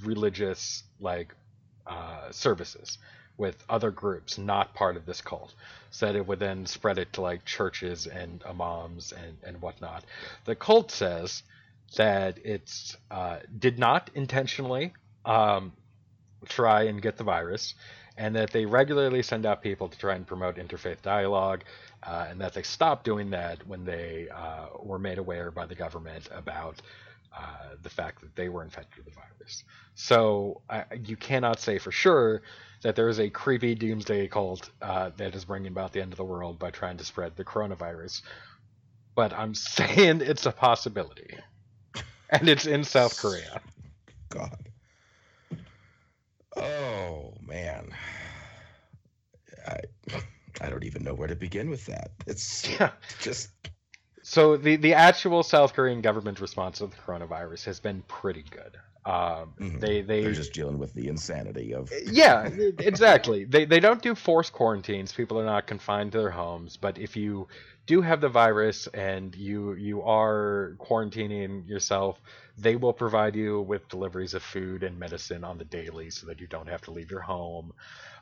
religious 0.05 0.85
like 1.01 1.35
uh, 1.87 2.31
services 2.31 2.99
with 3.39 3.57
other 3.69 3.91
groups 3.91 4.37
not 4.37 4.75
part 4.75 4.97
of 4.97 5.07
this 5.07 5.21
cult. 5.23 5.55
That 6.01 6.17
it 6.17 6.27
would 6.27 6.39
then 6.39 6.67
spread 6.67 6.99
it 6.99 7.15
to 7.15 7.23
like 7.23 7.45
churches 7.45 8.07
and 8.07 8.43
imams 8.45 9.13
and, 9.13 9.39
and 9.43 9.63
whatnot. 9.63 10.05
The 10.45 10.55
cult 10.55 10.91
says 10.91 11.43
that 11.97 12.39
it's 12.45 12.97
uh, 13.11 13.39
did 13.59 13.79
not 13.79 14.11
intentionally 14.15 14.93
um, 15.25 15.73
try 16.47 16.83
and 16.85 17.01
get 17.01 17.17
the 17.17 17.25
virus 17.25 17.75
and 18.19 18.35
that 18.35 18.51
they 18.51 18.67
regularly 18.67 19.23
send 19.23 19.47
out 19.47 19.63
people 19.63 19.89
to 19.89 19.97
try 19.97 20.15
and 20.15 20.27
promote 20.27 20.57
interfaith 20.57 21.01
dialogue 21.03 21.63
uh, 22.03 22.27
and 22.29 22.41
that 22.41 22.53
they 22.53 22.63
stopped 22.63 23.05
doing 23.05 23.31
that 23.31 23.67
when 23.67 23.85
they 23.85 24.29
uh, 24.35 24.67
were 24.83 24.99
made 24.99 25.19
aware 25.19 25.51
by 25.51 25.65
the 25.67 25.75
government 25.75 26.29
about 26.33 26.83
uh, 27.39 27.77
the 27.83 27.89
fact 27.89 28.21
that 28.21 28.35
they 28.35 28.49
were 28.49 28.65
infected 28.65 29.05
with 29.05 29.15
the 29.15 29.21
virus. 29.21 29.65
So 29.95 30.63
you 31.05 31.17
cannot 31.17 31.61
say 31.61 31.79
for 31.79 31.93
sure 31.93 32.43
that 32.83 32.97
there 32.97 33.09
is 33.09 33.21
a 33.21 33.31
creepy 33.31 33.75
doomsday 33.75 34.29
cult 34.29 34.71
uh, 34.83 35.11
that 35.17 35.35
is 35.35 35.45
bringing 35.45 35.73
about 35.73 35.93
the 35.93 36.01
end 36.03 36.13
of 36.13 36.17
the 36.17 36.25
world 36.25 36.59
by 36.59 36.71
trying 36.71 36.97
to 36.97 37.05
spread 37.05 37.37
the 37.37 37.45
coronavirus. 37.45 38.23
But 39.15 39.33
I'm 39.33 39.55
saying 39.55 40.21
it's 40.21 40.47
a 40.47 40.53
possibility, 40.53 41.37
and 42.31 42.49
it's 42.49 42.67
in 42.67 42.85
South 42.85 43.17
Korea. 43.21 43.61
God. 44.31 44.69
Oh 46.57 47.35
man, 47.47 47.91
I 49.67 49.81
I 50.61 50.69
don't 50.69 50.85
even 50.85 51.05
know 51.05 51.15
where 51.15 51.29
to 51.29 51.37
begin 51.37 51.71
with 51.71 51.87
that. 51.87 52.11
It's 52.27 52.69
yeah. 52.81 52.91
just 53.21 53.51
so 54.29 54.59
the 54.59 54.77
the 54.77 54.93
actual 54.93 55.43
South 55.43 55.73
Korean 55.73 56.03
government 56.03 56.39
response 56.39 56.79
to 56.79 56.87
the 56.87 56.97
coronavirus 56.97 57.65
has 57.65 57.81
been 57.81 58.03
pretty 58.03 58.45
good. 58.51 58.77
Um, 59.07 59.55
mm-hmm. 59.59 59.79
They 59.79 60.03
they 60.03 60.21
they're 60.21 60.33
just 60.33 60.53
dealing 60.53 60.79
with 60.79 60.93
the 60.93 61.09
insanity 61.09 61.73
of 61.73 61.91
yeah 62.05 62.45
exactly. 62.79 63.45
they 63.45 63.65
they 63.65 63.81
don't 63.81 64.03
do 64.03 64.15
forced 64.15 64.53
quarantines. 64.53 65.15
People 65.15 65.41
are 65.41 65.47
not 65.47 65.67
confined 65.67 66.13
to 66.13 66.19
their 66.19 66.31
homes. 66.31 66.77
But 66.77 66.99
if 66.99 67.17
you 67.17 67.49
do 67.87 68.03
have 68.03 68.21
the 68.21 68.29
virus 68.29 68.87
and 68.89 69.35
you 69.35 69.73
you 69.73 70.03
are 70.03 70.77
quarantining 70.79 71.67
yourself, 71.67 72.21
they 72.59 72.77
will 72.77 72.93
provide 72.93 73.35
you 73.35 73.63
with 73.63 73.89
deliveries 73.89 74.35
of 74.35 74.43
food 74.43 74.83
and 74.83 74.99
medicine 74.99 75.43
on 75.43 75.57
the 75.57 75.65
daily, 75.65 76.11
so 76.11 76.27
that 76.27 76.39
you 76.39 76.47
don't 76.47 76.69
have 76.69 76.83
to 76.83 76.91
leave 76.91 77.11
your 77.11 77.23
home. 77.23 77.73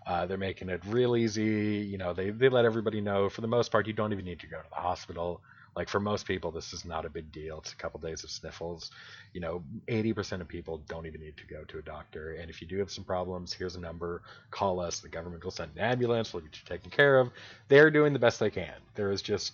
Uh, 0.07 0.25
they're 0.25 0.39
making 0.39 0.69
it 0.69 0.83
real 0.87 1.17
easy. 1.17 1.85
You 1.91 1.99
know, 1.99 2.13
they 2.13 2.31
they 2.31 2.49
let 2.49 2.65
everybody 2.65 3.01
know. 3.01 3.29
For 3.29 3.41
the 3.41 3.49
most 3.49 3.73
part, 3.73 3.89
you 3.89 3.93
don't 3.93 4.13
even 4.13 4.25
need 4.25 4.39
to 4.39 4.47
go 4.47 4.59
to 4.59 4.69
the 4.71 4.77
hospital 4.77 5.43
like 5.77 5.91
for 5.91 6.01
most 6.01 6.27
people, 6.27 6.51
this 6.51 6.73
is 6.73 6.87
not 6.87 7.05
a 7.05 7.11
big 7.11 7.31
deal. 7.31 7.59
It's 7.59 7.73
a 7.73 7.77
couple 7.77 8.01
days 8.01 8.25
of 8.25 8.31
sniffles. 8.31 8.91
You 9.35 9.43
know, 9.43 9.63
80% 9.89 10.41
of 10.41 10.49
people 10.49 10.79
don't 10.89 11.07
even 11.07 11.21
need 11.21 11.37
to 11.37 11.47
go 11.47 11.65
to 11.65 11.79
a 11.79 11.83
doctor. 11.83 12.33
And 12.33 12.49
if 12.49 12.63
you 12.63 12.67
do 12.67 12.79
have 12.79 12.91
some 12.91 13.05
problems, 13.05 13.53
here's 13.53 13.77
a 13.77 13.81
number. 13.81 14.23
Call 14.51 14.81
us. 14.81 15.01
The 15.01 15.11
government 15.11 15.45
will 15.45 15.51
send 15.51 15.73
an 15.77 15.83
ambulance. 15.83 16.33
We'll 16.33 16.43
get 16.45 16.57
you 16.57 16.65
taken 16.67 16.91
care 16.91 17.21
of. 17.21 17.31
They're 17.69 17.91
doing 17.91 18.15
the 18.15 18.19
best 18.19 18.41
they 18.41 18.51
can. 18.51 18.73
There 18.95 19.13
is 19.13 19.21
just 19.21 19.53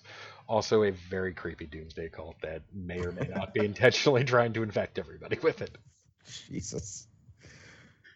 also 0.48 0.84
a 0.84 0.92
very 0.92 1.34
creepy 1.34 1.66
doomsday 1.66 2.08
cult 2.10 2.36
that 2.42 2.62
may 2.72 3.00
or 3.00 3.10
may 3.10 3.28
not 3.34 3.52
be 3.52 3.64
intentionally 3.64 4.24
trying 4.24 4.52
to 4.52 4.62
infect 4.62 5.00
everybody 5.00 5.38
with 5.42 5.60
it. 5.60 5.76
Jesus. 6.48 7.08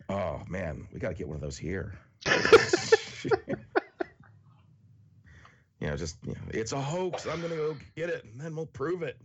Oh 0.09 0.42
man, 0.49 0.87
we 0.92 1.01
got 1.01 1.09
to 1.09 1.14
get 1.14 1.27
one 1.27 1.35
of 1.35 1.42
those 1.42 1.59
here. 1.59 1.95
you 5.81 5.89
know, 5.89 5.97
just 5.97 6.17
you 6.25 6.33
know, 6.33 6.41
it's 6.51 6.73
a 6.73 6.81
hoax. 6.81 7.27
I'm 7.27 7.41
gonna 7.43 7.57
go 7.57 7.77
get 7.95 8.09
it, 8.09 8.25
and 8.25 8.41
then 8.41 8.57
we'll 8.57 8.67
prove 8.67 9.03
it. 9.03 9.17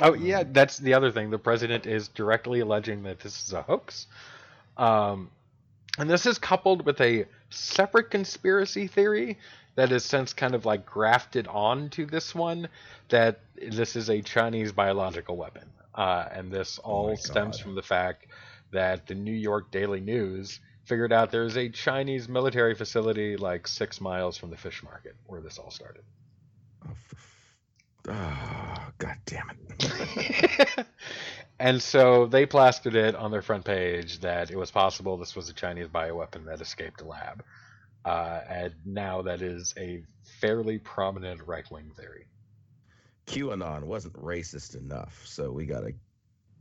Oh 0.00 0.14
yeah, 0.14 0.44
that's 0.44 0.78
the 0.78 0.94
other 0.94 1.10
thing. 1.10 1.30
The 1.30 1.38
president 1.38 1.86
is 1.86 2.08
directly 2.08 2.60
alleging 2.60 3.02
that 3.02 3.20
this 3.20 3.44
is 3.44 3.52
a 3.52 3.62
hoax, 3.62 4.06
um, 4.76 5.30
and 5.98 6.08
this 6.08 6.24
is 6.24 6.38
coupled 6.38 6.86
with 6.86 7.00
a 7.00 7.26
separate 7.50 8.10
conspiracy 8.10 8.86
theory 8.86 9.38
that 9.74 9.92
is 9.92 10.04
since 10.04 10.32
kind 10.32 10.54
of 10.54 10.64
like 10.64 10.86
grafted 10.86 11.46
onto 11.46 12.06
this 12.06 12.34
one 12.34 12.68
that 13.08 13.40
this 13.56 13.96
is 13.96 14.08
a 14.08 14.22
Chinese 14.22 14.72
biological 14.72 15.36
weapon, 15.36 15.68
uh, 15.94 16.26
and 16.32 16.50
this 16.50 16.80
oh 16.84 16.90
all 16.90 17.10
oh 17.10 17.14
stems 17.16 17.58
from 17.58 17.74
the 17.74 17.82
fact 17.82 18.26
that 18.70 19.06
the 19.06 19.14
New 19.14 19.32
York 19.32 19.70
Daily 19.70 20.00
News 20.00 20.60
figured 20.88 21.12
out 21.12 21.30
there's 21.30 21.56
a 21.56 21.68
Chinese 21.68 22.28
military 22.28 22.74
facility 22.74 23.36
like 23.36 23.68
six 23.68 24.00
miles 24.00 24.38
from 24.38 24.48
the 24.48 24.56
fish 24.56 24.82
market 24.82 25.14
where 25.26 25.42
this 25.42 25.58
all 25.58 25.70
started. 25.70 26.02
Oh, 26.88 26.92
oh 28.08 28.86
God 28.96 29.16
damn 29.26 29.50
it. 29.50 30.86
and 31.60 31.82
so 31.82 32.24
they 32.24 32.46
plastered 32.46 32.96
it 32.96 33.14
on 33.14 33.30
their 33.30 33.42
front 33.42 33.66
page 33.66 34.20
that 34.20 34.50
it 34.50 34.56
was 34.56 34.70
possible 34.70 35.18
this 35.18 35.36
was 35.36 35.50
a 35.50 35.52
Chinese 35.52 35.88
bioweapon 35.88 36.46
that 36.46 36.62
escaped 36.62 37.02
a 37.02 37.04
lab. 37.04 37.44
Uh, 38.04 38.40
and 38.48 38.74
now 38.86 39.20
that 39.20 39.42
is 39.42 39.74
a 39.76 40.02
fairly 40.40 40.78
prominent 40.78 41.46
right 41.46 41.70
wing 41.70 41.92
theory. 41.98 42.26
QAnon 43.26 43.82
wasn't 43.84 44.14
racist 44.14 44.74
enough, 44.74 45.20
so 45.26 45.50
we 45.50 45.66
got 45.66 45.80
to 45.80 45.92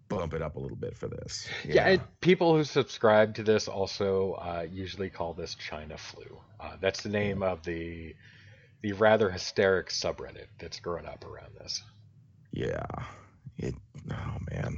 bump 0.09 0.33
it 0.33 0.41
up 0.41 0.55
a 0.55 0.59
little 0.59 0.77
bit 0.77 0.97
for 0.97 1.07
this. 1.07 1.47
Yeah, 1.65 1.89
yeah 1.89 1.97
people 2.21 2.55
who 2.55 2.63
subscribe 2.63 3.35
to 3.35 3.43
this 3.43 3.67
also 3.67 4.33
uh, 4.33 4.65
usually 4.71 5.09
call 5.09 5.33
this 5.33 5.55
China 5.55 5.97
flu. 5.97 6.25
Uh, 6.59 6.77
that's 6.79 7.01
the 7.01 7.09
name 7.09 7.43
of 7.43 7.63
the 7.63 8.15
the 8.81 8.93
rather 8.93 9.29
hysteric 9.29 9.89
subreddit 9.89 10.47
that's 10.59 10.79
grown 10.79 11.05
up 11.05 11.25
around 11.25 11.53
this. 11.59 11.83
Yeah, 12.51 12.85
it. 13.57 13.75
Oh 14.11 14.37
man, 14.51 14.77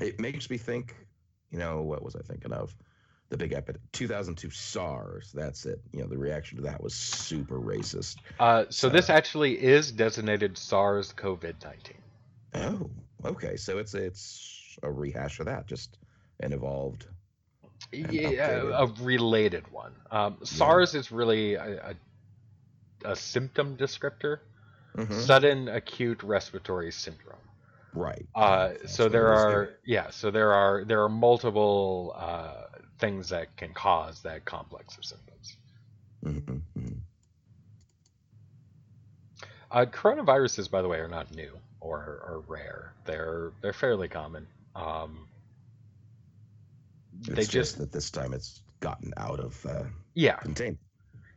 it 0.00 0.20
makes 0.20 0.48
me 0.50 0.58
think. 0.58 0.94
You 1.50 1.58
know, 1.58 1.82
what 1.82 2.02
was 2.02 2.14
I 2.14 2.20
thinking 2.20 2.52
of? 2.52 2.74
The 3.30 3.36
big 3.36 3.52
epidemic, 3.52 3.92
2002 3.92 4.50
SARS. 4.50 5.30
That's 5.32 5.66
it. 5.66 5.80
You 5.92 6.00
know, 6.00 6.06
the 6.06 6.18
reaction 6.18 6.56
to 6.56 6.62
that 6.64 6.82
was 6.82 6.94
super 6.94 7.58
racist. 7.60 8.16
Uh, 8.38 8.64
so, 8.70 8.88
this 8.88 9.08
actually 9.08 9.60
is 9.60 9.92
designated 9.92 10.58
SARS 10.58 11.12
COVID 11.12 11.62
19. 11.62 11.96
Oh, 12.54 12.90
Okay, 13.24 13.56
so 13.56 13.78
it's 13.78 13.94
it's 13.94 14.78
a 14.82 14.90
rehash 14.90 15.40
of 15.40 15.46
that, 15.46 15.66
just 15.66 15.98
an 16.40 16.52
evolved. 16.52 17.06
Yeah, 17.92 18.72
a 18.74 18.86
related 19.02 19.70
one. 19.72 19.92
Um, 20.10 20.38
SARS 20.42 20.94
yeah. 20.94 21.00
is 21.00 21.12
really 21.12 21.54
a, 21.54 21.94
a, 23.04 23.10
a 23.12 23.16
symptom 23.16 23.76
descriptor, 23.76 24.38
mm-hmm. 24.96 25.18
sudden 25.20 25.68
acute 25.68 26.22
respiratory 26.22 26.92
syndrome. 26.92 27.36
Right. 27.94 28.26
Uh, 28.34 28.72
so 28.86 29.08
there 29.08 29.28
are 29.28 29.70
yeah, 29.84 30.10
so 30.10 30.30
there 30.30 30.52
are 30.52 30.84
there 30.84 31.02
are 31.02 31.08
multiple 31.08 32.14
uh, 32.16 32.66
things 32.98 33.30
that 33.30 33.56
can 33.56 33.72
cause 33.74 34.22
that 34.22 34.44
complex 34.44 34.96
of 34.96 35.04
symptoms. 35.04 35.56
Mm-hmm. 36.24 36.52
mm-hmm. 36.78 36.94
Uh, 39.72 39.84
coronaviruses, 39.84 40.68
by 40.68 40.82
the 40.82 40.88
way, 40.88 40.98
are 40.98 41.08
not 41.08 41.32
new 41.32 41.52
or 41.80 41.98
are 41.98 42.42
rare. 42.46 42.92
They're 43.04 43.52
they're 43.60 43.72
fairly 43.72 44.08
common. 44.08 44.46
Um, 44.74 45.28
they 47.22 47.42
just, 47.42 47.50
just, 47.50 47.78
that 47.78 47.92
this 47.92 48.10
time 48.10 48.32
it's 48.32 48.62
gotten 48.80 49.12
out 49.16 49.40
of 49.40 49.66
uh, 49.66 49.84
yeah 50.14 50.36
containment, 50.36 50.78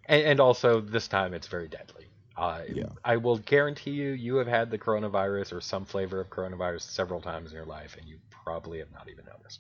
and, 0.05 0.23
and, 0.23 0.39
also 0.39 0.79
this 0.81 1.07
time 1.07 1.33
it's 1.33 1.47
very 1.47 1.67
deadly. 1.67 2.05
Uh, 2.37 2.61
yeah. 2.67 2.85
I 3.03 3.17
will 3.17 3.37
guarantee 3.37 3.91
you, 3.91 4.09
you 4.09 4.37
have 4.37 4.47
had 4.47 4.71
the 4.71 4.77
coronavirus 4.77 5.53
or 5.53 5.61
some 5.61 5.85
flavor 5.85 6.19
of 6.19 6.29
coronavirus 6.29 6.81
several 6.81 7.21
times 7.21 7.51
in 7.51 7.55
your 7.55 7.65
life, 7.65 7.95
and 7.99 8.07
you 8.07 8.17
probably 8.31 8.79
have 8.79 8.91
not 8.91 9.07
even 9.09 9.25
noticed. 9.25 9.59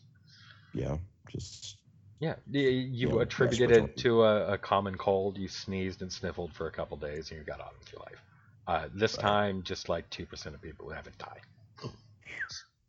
Yeah, 0.73 0.97
just 1.29 1.77
yeah, 2.19 2.35
you, 2.49 2.69
you 2.69 3.19
attributed 3.19 3.71
it 3.71 3.97
to 3.97 4.23
a, 4.23 4.53
a, 4.53 4.57
common 4.57 4.95
cold. 4.95 5.37
You 5.37 5.49
sneezed 5.49 6.01
and 6.01 6.11
sniffled 6.11 6.53
for 6.53 6.67
a 6.67 6.71
couple 6.71 6.95
days, 6.95 7.29
and 7.29 7.39
you 7.39 7.45
got 7.45 7.59
on 7.59 7.67
with 7.77 7.91
your 7.91 7.99
life. 7.99 8.23
Uh, 8.67 8.87
this 8.93 9.15
right. 9.17 9.21
time, 9.21 9.63
just 9.63 9.89
like 9.89 10.09
2% 10.09 10.45
of 10.53 10.61
people 10.61 10.87
who 10.87 10.93
haven't 10.93 11.17
died. 11.17 11.41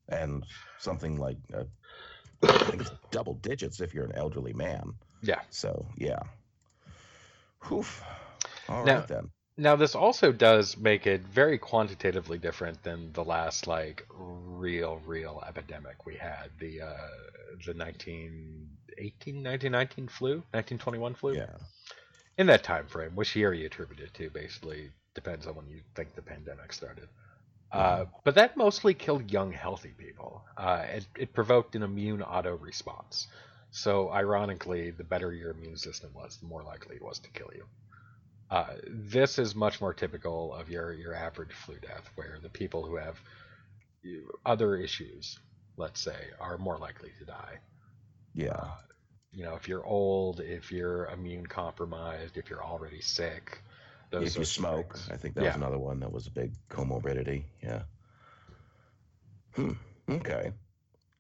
And 0.09 0.45
something 0.79 1.16
like 1.16 1.39
uh, 1.53 1.64
double 3.11 3.35
digits 3.35 3.81
if 3.81 3.95
you're 3.95 4.05
an 4.05 4.14
elderly 4.14 4.53
man. 4.53 4.93
Yeah. 5.22 5.41
So, 5.51 5.87
yeah. 5.97 6.20
Oof. 7.72 8.05
All 8.68 8.85
now, 8.85 8.99
right, 8.99 9.09
then. 9.09 9.31
Now, 9.57 9.77
this 9.77 9.95
also 9.95 10.31
does 10.31 10.77
make 10.77 11.07
it 11.07 11.22
very 11.22 11.59
quantitatively 11.59 12.39
different 12.39 12.83
than 12.83 13.12
the 13.12 13.25
last 13.25 13.66
like 13.66 14.07
real, 14.11 15.01
real 15.07 15.43
epidemic 15.47 16.05
we 16.05 16.16
had 16.16 16.51
the 16.59 16.83
uh, 16.83 17.09
the 17.64 17.72
1918, 17.72 19.37
1919 19.43 20.09
flu, 20.09 20.31
1921 20.53 21.14
flu. 21.14 21.35
Yeah. 21.35 21.47
In 22.37 22.49
that 22.49 22.64
time 22.64 22.87
frame, 22.87 23.14
which 23.14 23.37
year 23.37 23.55
you 23.55 23.66
attribute 23.66 24.01
it 24.01 24.12
to, 24.14 24.29
basically 24.29 24.91
depends 25.15 25.47
on 25.47 25.55
when 25.55 25.69
you 25.69 25.81
think 25.95 26.15
the 26.15 26.23
pandemic 26.23 26.73
started. 26.73 27.09
Uh, 27.73 28.05
but 28.23 28.37
that 28.37 28.57
mostly 28.57 28.95
killed 28.95 29.33
young, 29.33 29.51
healthy 29.51 29.93
people. 29.99 30.45
Uh, 30.57 30.85
it, 30.89 31.07
it 31.19 31.33
provoked 31.35 31.75
an 31.75 31.83
immune 31.83 32.23
auto 32.23 32.57
response. 32.57 33.27
So, 33.73 34.12
ironically, 34.12 34.93
the 34.93 35.03
better 35.03 35.33
your 35.33 35.51
immune 35.51 35.77
system 35.77 36.11
was, 36.15 36.37
the 36.37 36.47
more 36.47 36.62
likely 36.62 36.97
it 36.97 37.03
was 37.03 37.19
to 37.19 37.31
kill 37.31 37.51
you. 37.53 37.65
Uh, 38.49 38.75
this 38.87 39.41
is 39.41 39.57
much 39.57 39.81
more 39.81 39.93
typical 39.93 40.55
of 40.55 40.71
your, 40.71 40.93
your 40.93 41.15
average 41.15 41.53
flu 41.53 41.75
death, 41.81 42.09
where 42.15 42.39
the 42.41 42.49
people 42.49 42.87
who 42.87 42.95
have 42.95 43.19
other 44.47 44.77
issues, 44.77 45.41
let's 45.77 46.01
say, 46.01 46.29
are 46.39 46.59
more 46.59 46.79
likely 46.79 47.11
to 47.19 47.25
die. 47.25 47.59
Yeah. 48.35 48.51
Uh, 48.51 48.75
you 49.33 49.43
know, 49.43 49.57
if 49.57 49.67
you're 49.67 49.85
old, 49.85 50.39
if 50.39 50.71
you're 50.71 51.07
immune 51.07 51.47
compromised, 51.47 52.37
if 52.37 52.49
you're 52.49 52.62
already 52.62 53.01
sick, 53.01 53.61
those 54.11 54.32
if 54.32 54.38
you 54.38 54.44
smoke, 54.44 54.94
things. 54.94 55.11
I 55.12 55.16
think 55.16 55.34
that 55.34 55.44
was 55.44 55.57
another 55.57 55.78
one 55.78 56.00
that 56.00 56.12
was 56.12 56.26
a 56.26 56.30
big 56.30 56.52
comorbidity. 56.70 57.44
Yeah. 57.62 57.82
Hmm. 59.55 59.72
Okay. 60.09 60.52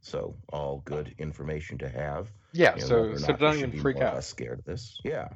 So 0.00 0.34
all 0.52 0.82
good 0.84 1.14
information 1.18 1.78
to 1.78 1.88
have. 1.88 2.30
Yeah, 2.52 2.74
you 2.74 2.82
know, 2.82 2.86
so 2.86 3.16
so 3.16 3.32
don't 3.32 3.56
even 3.56 3.80
freak 3.80 4.00
out. 4.00 4.22
scared 4.22 4.58
of 4.58 4.64
this. 4.64 5.00
Yeah. 5.02 5.28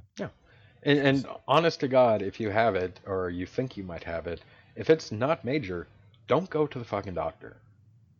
And, 0.82 0.98
and 0.98 1.26
honest 1.48 1.80
to 1.80 1.88
God, 1.88 2.22
if 2.22 2.38
you 2.38 2.50
have 2.50 2.76
it 2.76 3.00
or 3.06 3.30
you 3.30 3.46
think 3.46 3.76
you 3.76 3.82
might 3.82 4.04
have 4.04 4.26
it, 4.26 4.40
if 4.76 4.90
it's 4.90 5.10
not 5.10 5.44
major, 5.44 5.88
don't 6.28 6.48
go 6.48 6.66
to 6.66 6.78
the 6.78 6.84
fucking 6.84 7.14
doctor. 7.14 7.56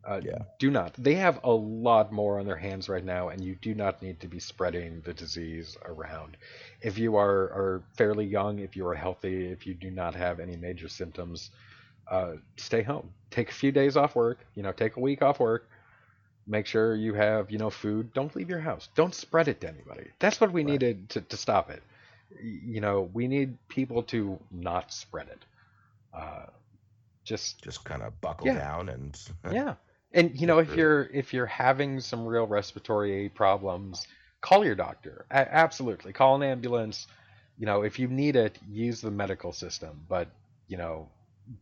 Uh, 0.05 0.21
Yeah. 0.23 0.43
Do 0.59 0.71
not. 0.71 0.93
They 0.93 1.15
have 1.15 1.39
a 1.43 1.51
lot 1.51 2.11
more 2.11 2.39
on 2.39 2.45
their 2.45 2.55
hands 2.57 2.87
right 2.89 3.03
now, 3.03 3.29
and 3.29 3.43
you 3.43 3.55
do 3.55 3.73
not 3.75 4.01
need 4.01 4.19
to 4.21 4.27
be 4.27 4.39
spreading 4.39 5.01
the 5.01 5.13
disease 5.13 5.77
around. 5.85 6.37
If 6.81 6.97
you 6.97 7.17
are, 7.17 7.29
are 7.29 7.83
fairly 7.97 8.25
young, 8.25 8.59
if 8.59 8.75
you 8.75 8.87
are 8.87 8.95
healthy, 8.95 9.47
if 9.47 9.67
you 9.67 9.73
do 9.73 9.91
not 9.91 10.15
have 10.15 10.39
any 10.39 10.55
major 10.55 10.87
symptoms, 10.87 11.51
uh, 12.09 12.35
stay 12.57 12.81
home. 12.81 13.13
Take 13.29 13.49
a 13.51 13.53
few 13.53 13.71
days 13.71 13.97
off 13.97 14.15
work. 14.15 14.39
You 14.55 14.63
know, 14.63 14.71
take 14.71 14.95
a 14.95 14.99
week 14.99 15.21
off 15.21 15.39
work. 15.39 15.67
Make 16.47 16.65
sure 16.65 16.95
you 16.95 17.13
have, 17.13 17.51
you 17.51 17.59
know, 17.59 17.69
food. 17.69 18.11
Don't 18.13 18.35
leave 18.35 18.49
your 18.49 18.59
house. 18.61 18.89
Don't 18.95 19.13
spread 19.13 19.47
it 19.47 19.61
to 19.61 19.67
anybody. 19.67 20.09
That's 20.19 20.41
what 20.41 20.51
we 20.51 20.61
Right. 20.63 20.71
needed 20.71 21.09
to, 21.09 21.21
to 21.21 21.37
stop 21.37 21.69
it. 21.69 21.83
You 22.41 22.81
know, 22.81 23.01
we 23.13 23.27
need 23.27 23.57
people 23.67 24.03
to 24.03 24.39
not 24.49 24.91
spread 24.91 25.27
it. 25.27 25.45
Uh, 26.13 26.45
just 27.23 27.61
Just 27.63 27.83
kind 27.85 28.01
of 28.01 28.19
buckle 28.21 28.47
Yeah. 28.47 28.57
down 28.57 28.89
and 28.89 29.19
yeah. 29.51 29.75
And 30.13 30.39
you 30.39 30.47
know, 30.47 30.59
if 30.59 30.75
you're 30.75 31.03
if 31.13 31.33
you're 31.33 31.45
having 31.45 31.99
some 31.99 32.25
real 32.25 32.47
respiratory 32.47 33.29
problems, 33.29 34.07
call 34.41 34.65
your 34.65 34.75
doctor. 34.75 35.25
A- 35.31 35.53
absolutely, 35.53 36.13
call 36.13 36.35
an 36.35 36.43
ambulance. 36.43 37.07
You 37.57 37.65
know, 37.65 37.83
if 37.83 37.99
you 37.99 38.07
need 38.07 38.35
it, 38.35 38.57
use 38.69 39.01
the 39.01 39.11
medical 39.11 39.51
system, 39.53 40.05
but 40.07 40.29
you 40.67 40.77
know, 40.77 41.09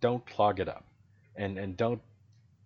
don't 0.01 0.25
clog 0.25 0.59
it 0.59 0.69
up, 0.69 0.85
and 1.35 1.57
and 1.57 1.75
don't 1.77 2.01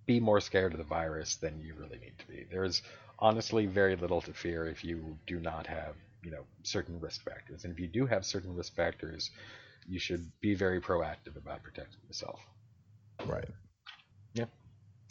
be 0.05 0.19
more 0.19 0.41
scared 0.41 0.73
of 0.73 0.77
the 0.79 0.83
virus 0.83 1.35
than 1.37 1.59
you 1.61 1.73
really 1.75 1.99
need 1.99 2.17
to 2.19 2.27
be. 2.27 2.45
There's 2.51 2.81
honestly 3.19 3.65
very 3.65 3.95
little 3.95 4.21
to 4.21 4.33
fear 4.33 4.67
if 4.67 4.83
you 4.83 5.17
do 5.27 5.39
not 5.39 5.67
have 5.67 5.95
you 6.23 6.31
know 6.31 6.45
certain 6.63 6.99
risk 6.99 7.23
factors, 7.23 7.63
and 7.63 7.73
if 7.73 7.79
you 7.79 7.87
do 7.87 8.05
have 8.05 8.25
certain 8.25 8.55
risk 8.55 8.75
factors, 8.75 9.31
you 9.87 9.99
should 9.99 10.31
be 10.41 10.53
very 10.55 10.81
proactive 10.81 11.37
about 11.37 11.63
protecting 11.63 12.01
yourself. 12.07 12.39
right. 13.25 13.49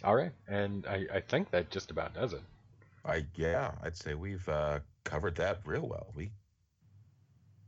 All 0.03 0.15
right, 0.15 0.33
and 0.49 0.87
I, 0.87 1.07
I 1.15 1.21
think 1.21 1.51
that 1.51 1.71
just 1.71 1.91
about 1.91 2.15
does 2.15 2.33
it. 2.33 2.43
I 3.05 3.27
yeah, 3.35 3.73
I'd 3.83 3.97
say 3.97 4.15
we've 4.15 4.47
uh, 4.49 4.81
covered 5.05 5.37
that 5.37 5.61
real 5.65 5.87
well. 5.87 6.13
We 6.15 6.31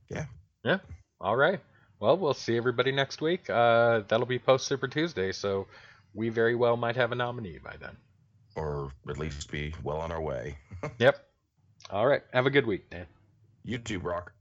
yeah 0.09 0.27
yeah. 0.65 0.79
All 1.21 1.37
right. 1.37 1.61
Well, 2.01 2.17
we'll 2.17 2.35
see 2.35 2.57
everybody 2.57 2.91
next 2.93 3.21
week. 3.21 3.49
Uh, 3.49 4.01
that'll 4.09 4.27
be 4.27 4.39
post 4.39 4.67
Super 4.67 4.89
Tuesday, 4.89 5.31
so 5.33 5.67
we 6.15 6.31
very 6.31 6.55
well 6.55 6.77
might 6.77 6.97
have 6.97 7.13
a 7.13 7.15
nominee 7.15 7.59
by 7.63 7.77
then. 7.81 7.97
or 8.57 8.91
at 9.09 9.19
least 9.19 9.51
be 9.51 9.73
well 9.83 9.99
on 9.99 10.11
our 10.13 10.21
way. 10.21 10.59
Yep. 10.99 11.25
All 11.91 12.07
right. 12.07 12.23
Have 12.33 12.47
a 12.47 12.51
good 12.51 12.67
week, 12.67 12.91
Dan. 12.91 13.07
You 13.65 13.79
too, 13.79 14.01
Brock. 14.01 14.33